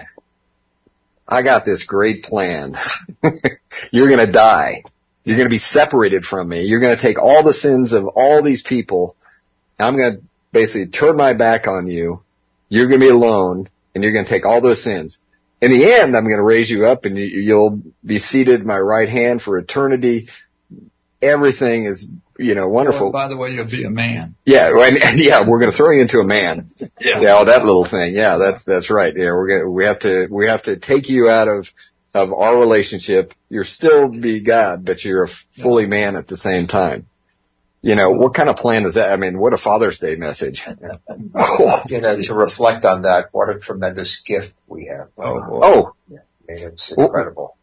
I 1.27 1.43
got 1.43 1.67
this 1.67 1.85
great 1.85 2.23
plan. 2.23 2.75
you're 3.93 4.09
going 4.09 4.25
to 4.25 4.33
die. 4.33 4.83
You're 5.25 5.37
going 5.37 5.49
to 5.49 5.55
be 5.55 5.59
separated 5.59 6.25
from 6.25 6.49
me. 6.49 6.63
You're 6.63 6.81
going 6.81 6.97
to 6.97 7.03
take 7.03 7.19
all 7.19 7.43
the 7.43 7.53
sins 7.53 7.93
of 7.93 8.07
all 8.07 8.43
these 8.43 8.63
people. 8.63 9.15
I'm 9.79 9.97
going 9.97 10.17
to 10.17 10.23
basically 10.53 10.89
turn 10.89 11.17
my 11.17 11.35
back 11.35 11.67
on 11.67 11.87
you. 11.87 12.23
You're 12.71 12.89
going 12.89 13.01
to 13.01 13.07
be 13.07 13.11
alone 13.11 13.69
and 13.95 14.03
you're 14.03 14.15
going 14.15 14.25
to 14.25 14.31
take 14.31 14.47
all 14.47 14.63
those 14.63 14.83
sins. 14.83 15.19
In 15.61 15.73
the 15.73 15.93
end, 15.93 16.17
I'm 16.17 16.25
going 16.25 16.37
to 16.37 16.43
raise 16.43 16.71
you 16.71 16.87
up 16.87 17.05
and 17.05 17.17
you, 17.17 17.25
you'll 17.25 17.83
be 18.05 18.19
seated 18.19 18.61
at 18.61 18.67
my 18.67 18.79
right 18.79 19.09
hand 19.09 19.43
for 19.43 19.59
eternity. 19.59 20.29
Everything 21.21 21.85
is, 21.87 22.09
you 22.39 22.55
know, 22.55 22.69
wonderful. 22.69 23.09
Oh, 23.09 23.11
by 23.11 23.27
the 23.27 23.37
way, 23.37 23.51
you'll 23.51 23.69
be 23.69 23.83
a 23.85 23.91
man. 23.91 24.37
Yeah, 24.45 24.71
and, 24.73 24.97
and 25.03 25.19
yeah, 25.19 25.49
we're 25.49 25.59
going 25.59 25.73
to 25.73 25.77
throw 25.77 25.91
you 25.91 26.01
into 26.01 26.21
a 26.21 26.25
man. 26.25 26.71
Yeah. 27.01 27.21
yeah, 27.21 27.39
oh, 27.39 27.45
that 27.47 27.65
little 27.65 27.85
thing. 27.85 28.15
Yeah, 28.15 28.37
that's 28.39 28.63
that's 28.65 28.89
right. 28.89 29.13
Yeah, 29.17 29.33
we're 29.33 29.49
going 29.49 29.61
to 29.63 29.71
we 29.71 29.85
have 29.85 29.99
to 30.01 30.29
we 30.31 30.47
have 30.47 30.63
to 30.65 30.79
take 30.79 31.09
you 31.09 31.29
out 31.29 31.49
of 31.49 31.67
of 32.15 32.33
our 32.33 32.59
relationship. 32.59 33.35
You're 33.49 33.65
still 33.65 34.09
be 34.09 34.43
God, 34.43 34.85
but 34.85 35.05
you're 35.05 35.25
a 35.25 35.61
fully 35.61 35.87
man 35.87 36.15
at 36.15 36.29
the 36.29 36.37
same 36.37 36.69
time. 36.69 37.08
You 37.89 37.95
know, 37.95 38.11
what 38.11 38.35
kind 38.35 38.51
of 38.51 38.57
plan 38.57 38.85
is 38.85 38.97
that? 38.97 39.11
I 39.11 39.17
mean, 39.17 39.39
what 39.39 39.55
a 39.55 39.57
Father's 39.57 39.99
Day 39.99 40.17
message. 40.17 40.63
oh. 41.35 41.81
You 41.89 42.03
know, 42.03 42.21
to 42.21 42.35
reflect 42.35 42.85
on 42.85 43.03
that, 43.03 43.29
what 43.33 43.49
a 43.49 43.59
tremendous 43.59 44.21
gift 44.27 44.53
we 44.67 44.91
have. 44.95 45.09
Oh, 45.17 45.41
oh. 45.41 45.61
oh. 45.63 45.93
Yeah, 46.07 46.19
it's 46.49 46.93
incredible. 46.93 47.57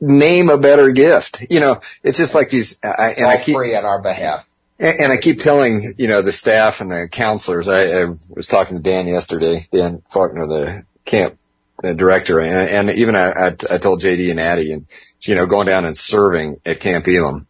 Name 0.00 0.48
a 0.48 0.58
better 0.58 0.90
gift. 0.90 1.46
You 1.48 1.60
know, 1.60 1.80
it's 2.02 2.18
just 2.18 2.34
like 2.34 2.50
these, 2.50 2.76
I, 2.82 3.12
and 3.18 3.26
All 3.26 3.30
I 3.30 3.44
keep, 3.44 3.54
free 3.54 3.76
on 3.76 3.84
our 3.84 4.02
behalf. 4.02 4.48
And, 4.80 4.98
and 4.98 5.12
I 5.12 5.18
keep 5.18 5.38
telling, 5.38 5.94
you 5.96 6.08
know, 6.08 6.22
the 6.22 6.32
staff 6.32 6.80
and 6.80 6.90
the 6.90 7.08
counselors, 7.08 7.68
I, 7.68 8.02
I 8.02 8.04
was 8.30 8.48
talking 8.48 8.78
to 8.78 8.82
Dan 8.82 9.06
yesterday, 9.06 9.68
Dan 9.70 10.02
Faulkner, 10.12 10.48
the 10.48 10.84
camp 11.04 11.38
the 11.82 11.94
director, 11.94 12.40
and, 12.40 12.88
and 12.88 12.98
even 12.98 13.14
I, 13.14 13.30
I, 13.30 13.46
I 13.70 13.78
told 13.78 14.02
JD 14.02 14.32
and 14.32 14.40
Addie, 14.40 14.72
and, 14.72 14.86
you 15.20 15.36
know, 15.36 15.46
going 15.46 15.68
down 15.68 15.84
and 15.84 15.96
serving 15.96 16.60
at 16.66 16.80
Camp 16.80 17.06
Elam 17.06 17.46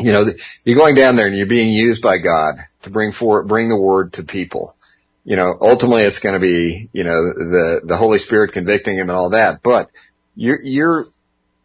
you 0.00 0.12
know, 0.12 0.24
you're 0.64 0.76
going 0.76 0.94
down 0.94 1.16
there 1.16 1.26
and 1.26 1.36
you're 1.36 1.46
being 1.46 1.72
used 1.72 2.02
by 2.02 2.18
God 2.18 2.56
to 2.82 2.90
bring 2.90 3.12
for 3.12 3.42
bring 3.44 3.68
the 3.68 3.76
word 3.76 4.14
to 4.14 4.22
people. 4.22 4.76
You 5.24 5.36
know, 5.36 5.56
ultimately 5.60 6.02
it's 6.02 6.20
going 6.20 6.34
to 6.34 6.40
be, 6.40 6.88
you 6.92 7.04
know, 7.04 7.32
the, 7.32 7.82
the 7.84 7.96
Holy 7.96 8.18
Spirit 8.18 8.52
convicting 8.52 8.96
him 8.96 9.10
and 9.10 9.16
all 9.16 9.30
that, 9.30 9.60
but 9.62 9.90
you're, 10.34 10.60
you're, 10.62 11.04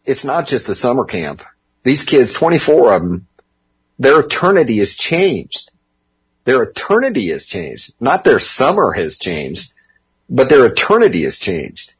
it's 0.04 0.24
not 0.24 0.46
just 0.46 0.68
a 0.68 0.74
summer 0.74 1.04
camp. 1.04 1.40
These 1.82 2.04
kids, 2.04 2.38
24 2.38 2.92
of 2.92 3.02
them, 3.02 3.26
their 3.98 4.20
eternity 4.20 4.78
has 4.80 4.94
changed. 4.94 5.70
Their 6.44 6.64
eternity 6.64 7.30
has 7.30 7.46
changed. 7.46 7.94
Not 7.98 8.24
their 8.24 8.38
summer 8.38 8.92
has 8.92 9.18
changed, 9.18 9.72
but 10.28 10.48
their 10.48 10.66
eternity 10.66 11.24
has 11.24 11.38
changed. 11.38 11.94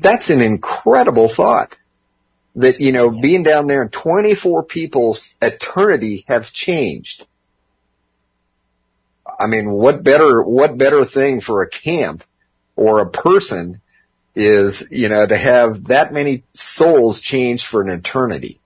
That's 0.00 0.28
an 0.28 0.42
incredible 0.42 1.32
thought 1.34 1.76
that, 2.56 2.80
you 2.80 2.92
know, 2.92 3.10
being 3.10 3.42
down 3.42 3.66
there 3.66 3.82
and 3.82 3.92
24 3.92 4.64
people's 4.64 5.26
eternity 5.40 6.24
have 6.26 6.46
changed. 6.46 7.24
I 9.38 9.46
mean, 9.46 9.70
what 9.70 10.02
better, 10.02 10.42
what 10.42 10.78
better 10.78 11.04
thing 11.04 11.40
for 11.40 11.62
a 11.62 11.68
camp 11.68 12.24
or 12.74 13.00
a 13.00 13.10
person 13.10 13.82
is, 14.34 14.86
you 14.90 15.08
know, 15.08 15.26
to 15.26 15.36
have 15.36 15.84
that 15.84 16.12
many 16.12 16.44
souls 16.52 17.20
changed 17.20 17.66
for 17.66 17.82
an 17.82 17.90
eternity. 17.90 18.60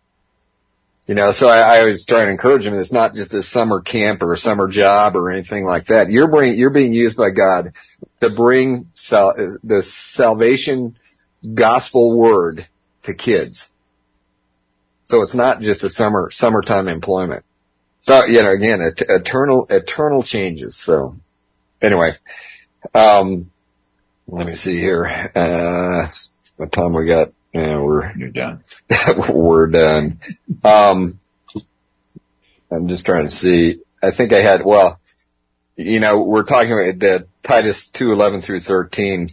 You 1.07 1.17
know, 1.17 1.33
so 1.33 1.49
I, 1.49 1.59
I 1.59 1.81
always 1.81 2.07
try 2.07 2.25
to 2.25 2.31
encourage 2.31 2.63
them. 2.63 2.75
It's 2.75 2.93
not 2.93 3.15
just 3.15 3.35
a 3.35 3.43
summer 3.43 3.81
camp 3.81 4.23
or 4.23 4.33
a 4.33 4.37
summer 4.37 4.69
job 4.69 5.17
or 5.17 5.33
anything 5.33 5.65
like 5.65 5.87
that. 5.87 6.09
You're 6.09 6.29
bring, 6.29 6.57
you're 6.57 6.71
being 6.71 6.93
used 6.93 7.17
by 7.17 7.31
God 7.31 7.73
to 8.21 8.31
bring 8.31 8.91
sal- 8.95 9.59
the 9.65 9.83
salvation 9.83 10.97
gospel 11.55 12.17
word 12.17 12.69
to 13.05 13.15
kids. 13.15 13.67
So 15.11 15.23
it's 15.23 15.35
not 15.35 15.61
just 15.61 15.83
a 15.83 15.91
summer, 15.91 16.29
summertime 16.31 16.87
employment. 16.87 17.45
So, 18.03 18.27
you 18.27 18.43
know, 18.43 18.53
again, 18.53 18.81
et- 18.81 19.05
eternal, 19.09 19.67
eternal 19.69 20.23
changes. 20.23 20.81
So 20.81 21.17
anyway, 21.83 22.13
um, 22.95 23.51
let 24.29 24.47
me 24.47 24.55
see 24.55 24.79
here. 24.79 25.05
Uh, 25.35 26.09
what 26.57 26.71
time 26.71 26.95
we 26.95 27.09
got? 27.09 27.33
Yeah, 27.53 27.81
we're, 27.81 28.13
You're 28.17 28.31
done. 28.31 28.63
we're 29.35 29.67
done. 29.67 30.21
Um, 30.63 31.19
I'm 32.71 32.87
just 32.87 33.05
trying 33.05 33.27
to 33.27 33.33
see. 33.33 33.81
I 34.01 34.13
think 34.17 34.33
I 34.33 34.43
had, 34.43 34.65
well, 34.65 35.01
you 35.75 35.99
know, 35.99 36.23
we're 36.23 36.45
talking 36.45 36.71
about 36.73 37.01
the 37.01 37.27
Titus 37.43 37.91
2:11 37.95 38.45
through 38.45 38.61
13. 38.61 39.31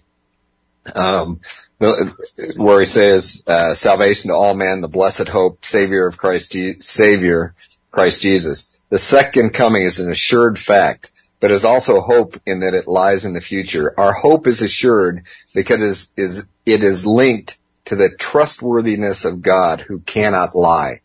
Um, 0.95 1.41
where 1.79 2.79
he 2.79 2.85
says, 2.85 3.43
uh, 3.45 3.75
salvation 3.75 4.29
to 4.29 4.35
all 4.35 4.55
men, 4.55 4.81
the 4.81 4.87
blessed 4.87 5.27
hope, 5.27 5.63
savior 5.63 6.07
of 6.07 6.17
Christ, 6.17 6.55
savior, 6.79 7.53
Christ 7.91 8.21
Jesus. 8.21 8.75
The 8.89 8.99
second 8.99 9.53
coming 9.53 9.83
is 9.83 9.99
an 9.99 10.11
assured 10.11 10.57
fact, 10.57 11.11
but 11.39 11.51
is 11.51 11.65
also 11.65 11.99
hope 11.99 12.35
in 12.45 12.61
that 12.61 12.73
it 12.73 12.87
lies 12.87 13.25
in 13.25 13.33
the 13.33 13.41
future. 13.41 13.93
Our 13.97 14.13
hope 14.13 14.47
is 14.47 14.61
assured 14.61 15.23
because 15.53 15.83
it 15.83 15.87
is, 15.87 16.09
is 16.17 16.45
it 16.65 16.83
is 16.83 17.05
linked 17.05 17.57
to 17.85 17.95
the 17.95 18.09
trustworthiness 18.19 19.23
of 19.23 19.41
God 19.41 19.81
who 19.81 19.99
cannot 19.99 20.55
lie. 20.55 21.01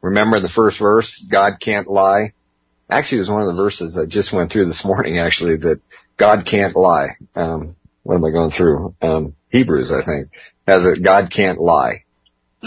Remember 0.00 0.40
the 0.40 0.48
first 0.48 0.78
verse, 0.78 1.24
God 1.30 1.54
can't 1.60 1.88
lie? 1.88 2.32
Actually, 2.90 3.18
it 3.18 3.22
was 3.22 3.30
one 3.30 3.42
of 3.42 3.48
the 3.48 3.62
verses 3.62 3.96
I 3.96 4.06
just 4.06 4.32
went 4.32 4.50
through 4.50 4.66
this 4.66 4.84
morning, 4.84 5.18
actually, 5.18 5.56
that 5.56 5.80
God 6.16 6.46
can't 6.46 6.74
lie. 6.74 7.16
Um, 7.34 7.76
what 8.08 8.14
am 8.14 8.24
I 8.24 8.30
going 8.30 8.50
through? 8.50 8.94
Um, 9.02 9.34
Hebrews, 9.50 9.92
I 9.92 10.02
think, 10.02 10.30
has 10.66 10.86
a 10.86 10.98
God 10.98 11.30
can't 11.30 11.60
lie. 11.60 12.04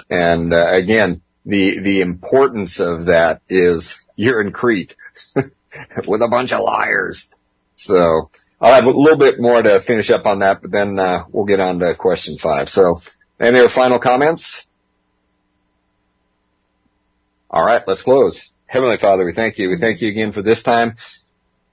And 0.08 0.54
uh, 0.54 0.72
again, 0.72 1.24
the 1.48 1.80
the 1.80 2.02
importance 2.02 2.80
of 2.80 3.08
that 3.08 3.42
is 3.50 3.98
you're 4.16 4.40
in 4.40 4.52
Crete 4.52 4.96
with 5.36 6.22
a 6.22 6.28
bunch 6.30 6.54
of 6.54 6.64
liars. 6.64 7.28
So 7.76 8.30
I'll 8.62 8.76
have 8.76 8.84
a 8.84 8.92
little 8.92 9.18
bit 9.18 9.40
more 9.40 9.60
to 9.60 9.82
finish 9.82 10.12
up 10.12 10.28
on 10.28 10.40
that, 10.40 10.62
but 10.62 10.72
then 10.72 11.00
uh, 11.00 11.24
we'll 11.32 11.46
get 11.46 11.60
on 11.60 11.80
to 11.80 11.96
question 11.96 12.38
five. 12.38 12.70
So, 12.70 13.00
any 13.40 13.58
other 13.58 13.70
final 13.70 13.98
comments? 13.98 14.68
All 17.50 17.66
right, 17.66 17.82
let's 17.88 18.04
close. 18.04 18.52
Heavenly 18.68 18.98
Father, 18.98 19.26
we 19.26 19.34
thank 19.34 19.58
you. 19.58 19.70
We 19.70 19.80
thank 19.80 20.02
you 20.02 20.10
again 20.10 20.34
for 20.34 20.44
this 20.44 20.62
time. 20.62 20.98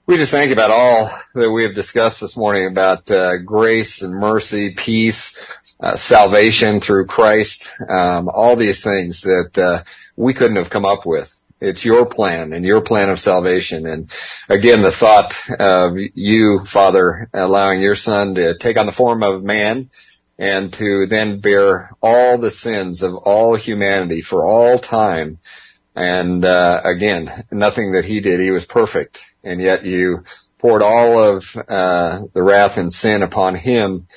We 0.09 0.17
just 0.17 0.31
thank 0.31 0.47
you 0.47 0.53
about 0.53 0.71
all 0.71 1.21
that 1.35 1.51
we 1.51 1.61
have 1.65 1.75
discussed 1.75 2.19
this 2.19 2.35
morning 2.35 2.65
about 2.65 3.11
uh, 3.11 3.37
grace 3.45 4.01
and 4.01 4.11
mercy, 4.11 4.73
peace, 4.75 5.37
uh, 5.79 5.97
salvation 5.97 6.81
through 6.81 7.05
Christ, 7.05 7.69
um, 7.87 8.27
all 8.27 8.55
these 8.57 8.83
things 8.83 9.21
that 9.21 9.51
uh, 9.55 9.83
we 10.15 10.33
couldn't 10.33 10.55
have 10.55 10.71
come 10.71 10.83
up 10.83 11.05
with. 11.05 11.29
It's 11.61 11.85
your 11.85 12.07
plan 12.07 12.53
and 12.53 12.65
your 12.65 12.81
plan 12.81 13.11
of 13.11 13.19
salvation. 13.19 13.85
And 13.85 14.09
again, 14.49 14.81
the 14.81 14.91
thought 14.91 15.31
of 15.59 15.91
you, 16.15 16.61
Father, 16.73 17.29
allowing 17.31 17.79
your 17.79 17.93
son 17.93 18.33
to 18.33 18.57
take 18.57 18.77
on 18.77 18.87
the 18.87 18.91
form 18.91 19.21
of 19.21 19.43
man 19.43 19.91
and 20.39 20.73
to 20.73 21.05
then 21.07 21.39
bear 21.39 21.91
all 22.01 22.39
the 22.39 22.49
sins 22.49 23.03
of 23.03 23.13
all 23.13 23.55
humanity 23.55 24.23
for 24.23 24.43
all 24.43 24.79
time. 24.79 25.37
And, 25.95 26.45
uh, 26.45 26.81
again, 26.85 27.45
nothing 27.51 27.93
that 27.93 28.05
he 28.05 28.21
did. 28.21 28.39
He 28.39 28.51
was 28.51 28.65
perfect 28.65 29.19
and 29.43 29.61
yet 29.61 29.85
you 29.85 30.23
poured 30.59 30.81
all 30.81 31.23
of 31.23 31.43
uh, 31.67 32.23
the 32.33 32.43
wrath 32.43 32.77
and 32.77 32.91
sin 32.91 33.23
upon 33.23 33.55
him 33.55 34.07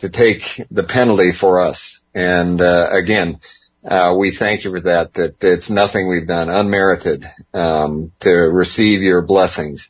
to 0.00 0.10
take 0.10 0.42
the 0.70 0.84
penalty 0.84 1.32
for 1.32 1.60
us. 1.60 2.00
And 2.14 2.60
uh, 2.60 2.90
again, 2.92 3.38
uh, 3.84 4.14
we 4.18 4.36
thank 4.36 4.64
you 4.64 4.72
for 4.72 4.80
that. 4.82 5.14
That 5.14 5.36
it's 5.40 5.70
nothing 5.70 6.08
we've 6.08 6.26
done 6.26 6.48
unmerited 6.48 7.24
um, 7.54 8.12
to 8.20 8.30
receive 8.30 9.00
your 9.00 9.22
blessings, 9.22 9.88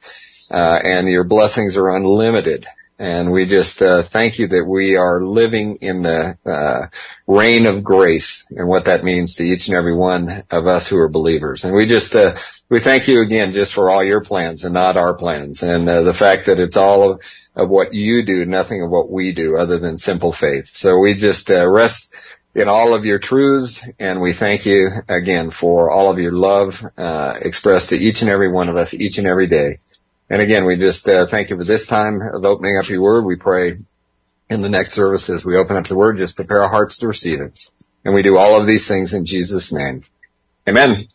uh, 0.50 0.78
and 0.82 1.08
your 1.08 1.24
blessings 1.24 1.76
are 1.76 1.90
unlimited. 1.90 2.66
And 3.02 3.32
we 3.32 3.46
just 3.46 3.82
uh, 3.82 4.04
thank 4.12 4.38
you 4.38 4.46
that 4.46 4.64
we 4.64 4.94
are 4.94 5.24
living 5.24 5.78
in 5.80 6.04
the 6.04 6.38
uh, 6.46 6.86
reign 7.26 7.66
of 7.66 7.82
grace 7.82 8.46
and 8.50 8.68
what 8.68 8.84
that 8.84 9.02
means 9.02 9.34
to 9.34 9.42
each 9.42 9.66
and 9.66 9.76
every 9.76 9.96
one 9.96 10.44
of 10.52 10.68
us 10.68 10.88
who 10.88 10.98
are 10.98 11.08
believers. 11.08 11.64
And 11.64 11.74
we 11.74 11.86
just 11.86 12.14
uh, 12.14 12.36
we 12.70 12.78
thank 12.78 13.08
you 13.08 13.20
again 13.20 13.54
just 13.54 13.74
for 13.74 13.90
all 13.90 14.04
your 14.04 14.22
plans 14.22 14.62
and 14.62 14.72
not 14.72 14.96
our 14.96 15.14
plans, 15.14 15.64
and 15.64 15.88
uh, 15.88 16.04
the 16.04 16.14
fact 16.14 16.46
that 16.46 16.60
it's 16.60 16.76
all 16.76 17.10
of, 17.10 17.20
of 17.56 17.68
what 17.68 17.92
you 17.92 18.24
do, 18.24 18.44
nothing 18.44 18.82
of 18.82 18.90
what 18.90 19.10
we 19.10 19.34
do, 19.34 19.56
other 19.56 19.80
than 19.80 19.98
simple 19.98 20.32
faith. 20.32 20.66
So 20.68 21.00
we 21.00 21.14
just 21.14 21.50
uh, 21.50 21.68
rest 21.68 22.14
in 22.54 22.68
all 22.68 22.94
of 22.94 23.04
your 23.04 23.18
truths, 23.18 23.84
and 23.98 24.20
we 24.20 24.32
thank 24.32 24.64
you 24.64 24.90
again 25.08 25.50
for 25.50 25.90
all 25.90 26.08
of 26.08 26.20
your 26.20 26.34
love 26.34 26.74
uh, 26.96 27.34
expressed 27.40 27.88
to 27.88 27.96
each 27.96 28.20
and 28.20 28.30
every 28.30 28.52
one 28.52 28.68
of 28.68 28.76
us 28.76 28.94
each 28.94 29.18
and 29.18 29.26
every 29.26 29.48
day. 29.48 29.78
And 30.30 30.40
again, 30.40 30.64
we 30.64 30.76
just 30.76 31.06
uh, 31.06 31.26
thank 31.30 31.50
you 31.50 31.56
for 31.56 31.64
this 31.64 31.86
time 31.86 32.20
of 32.22 32.44
opening 32.44 32.76
up 32.76 32.88
your 32.88 33.02
word. 33.02 33.24
We 33.24 33.36
pray 33.36 33.78
in 34.48 34.62
the 34.62 34.68
next 34.68 34.94
service 34.94 35.30
as 35.30 35.44
we 35.44 35.56
open 35.56 35.76
up 35.76 35.86
the 35.86 35.96
word, 35.96 36.16
just 36.16 36.36
prepare 36.36 36.62
our 36.62 36.70
hearts 36.70 36.98
to 36.98 37.06
receive 37.06 37.40
it. 37.40 37.58
And 38.04 38.14
we 38.14 38.22
do 38.22 38.36
all 38.36 38.60
of 38.60 38.66
these 38.66 38.88
things 38.88 39.14
in 39.14 39.24
Jesus' 39.24 39.72
name. 39.72 40.04
Amen. 40.68 41.08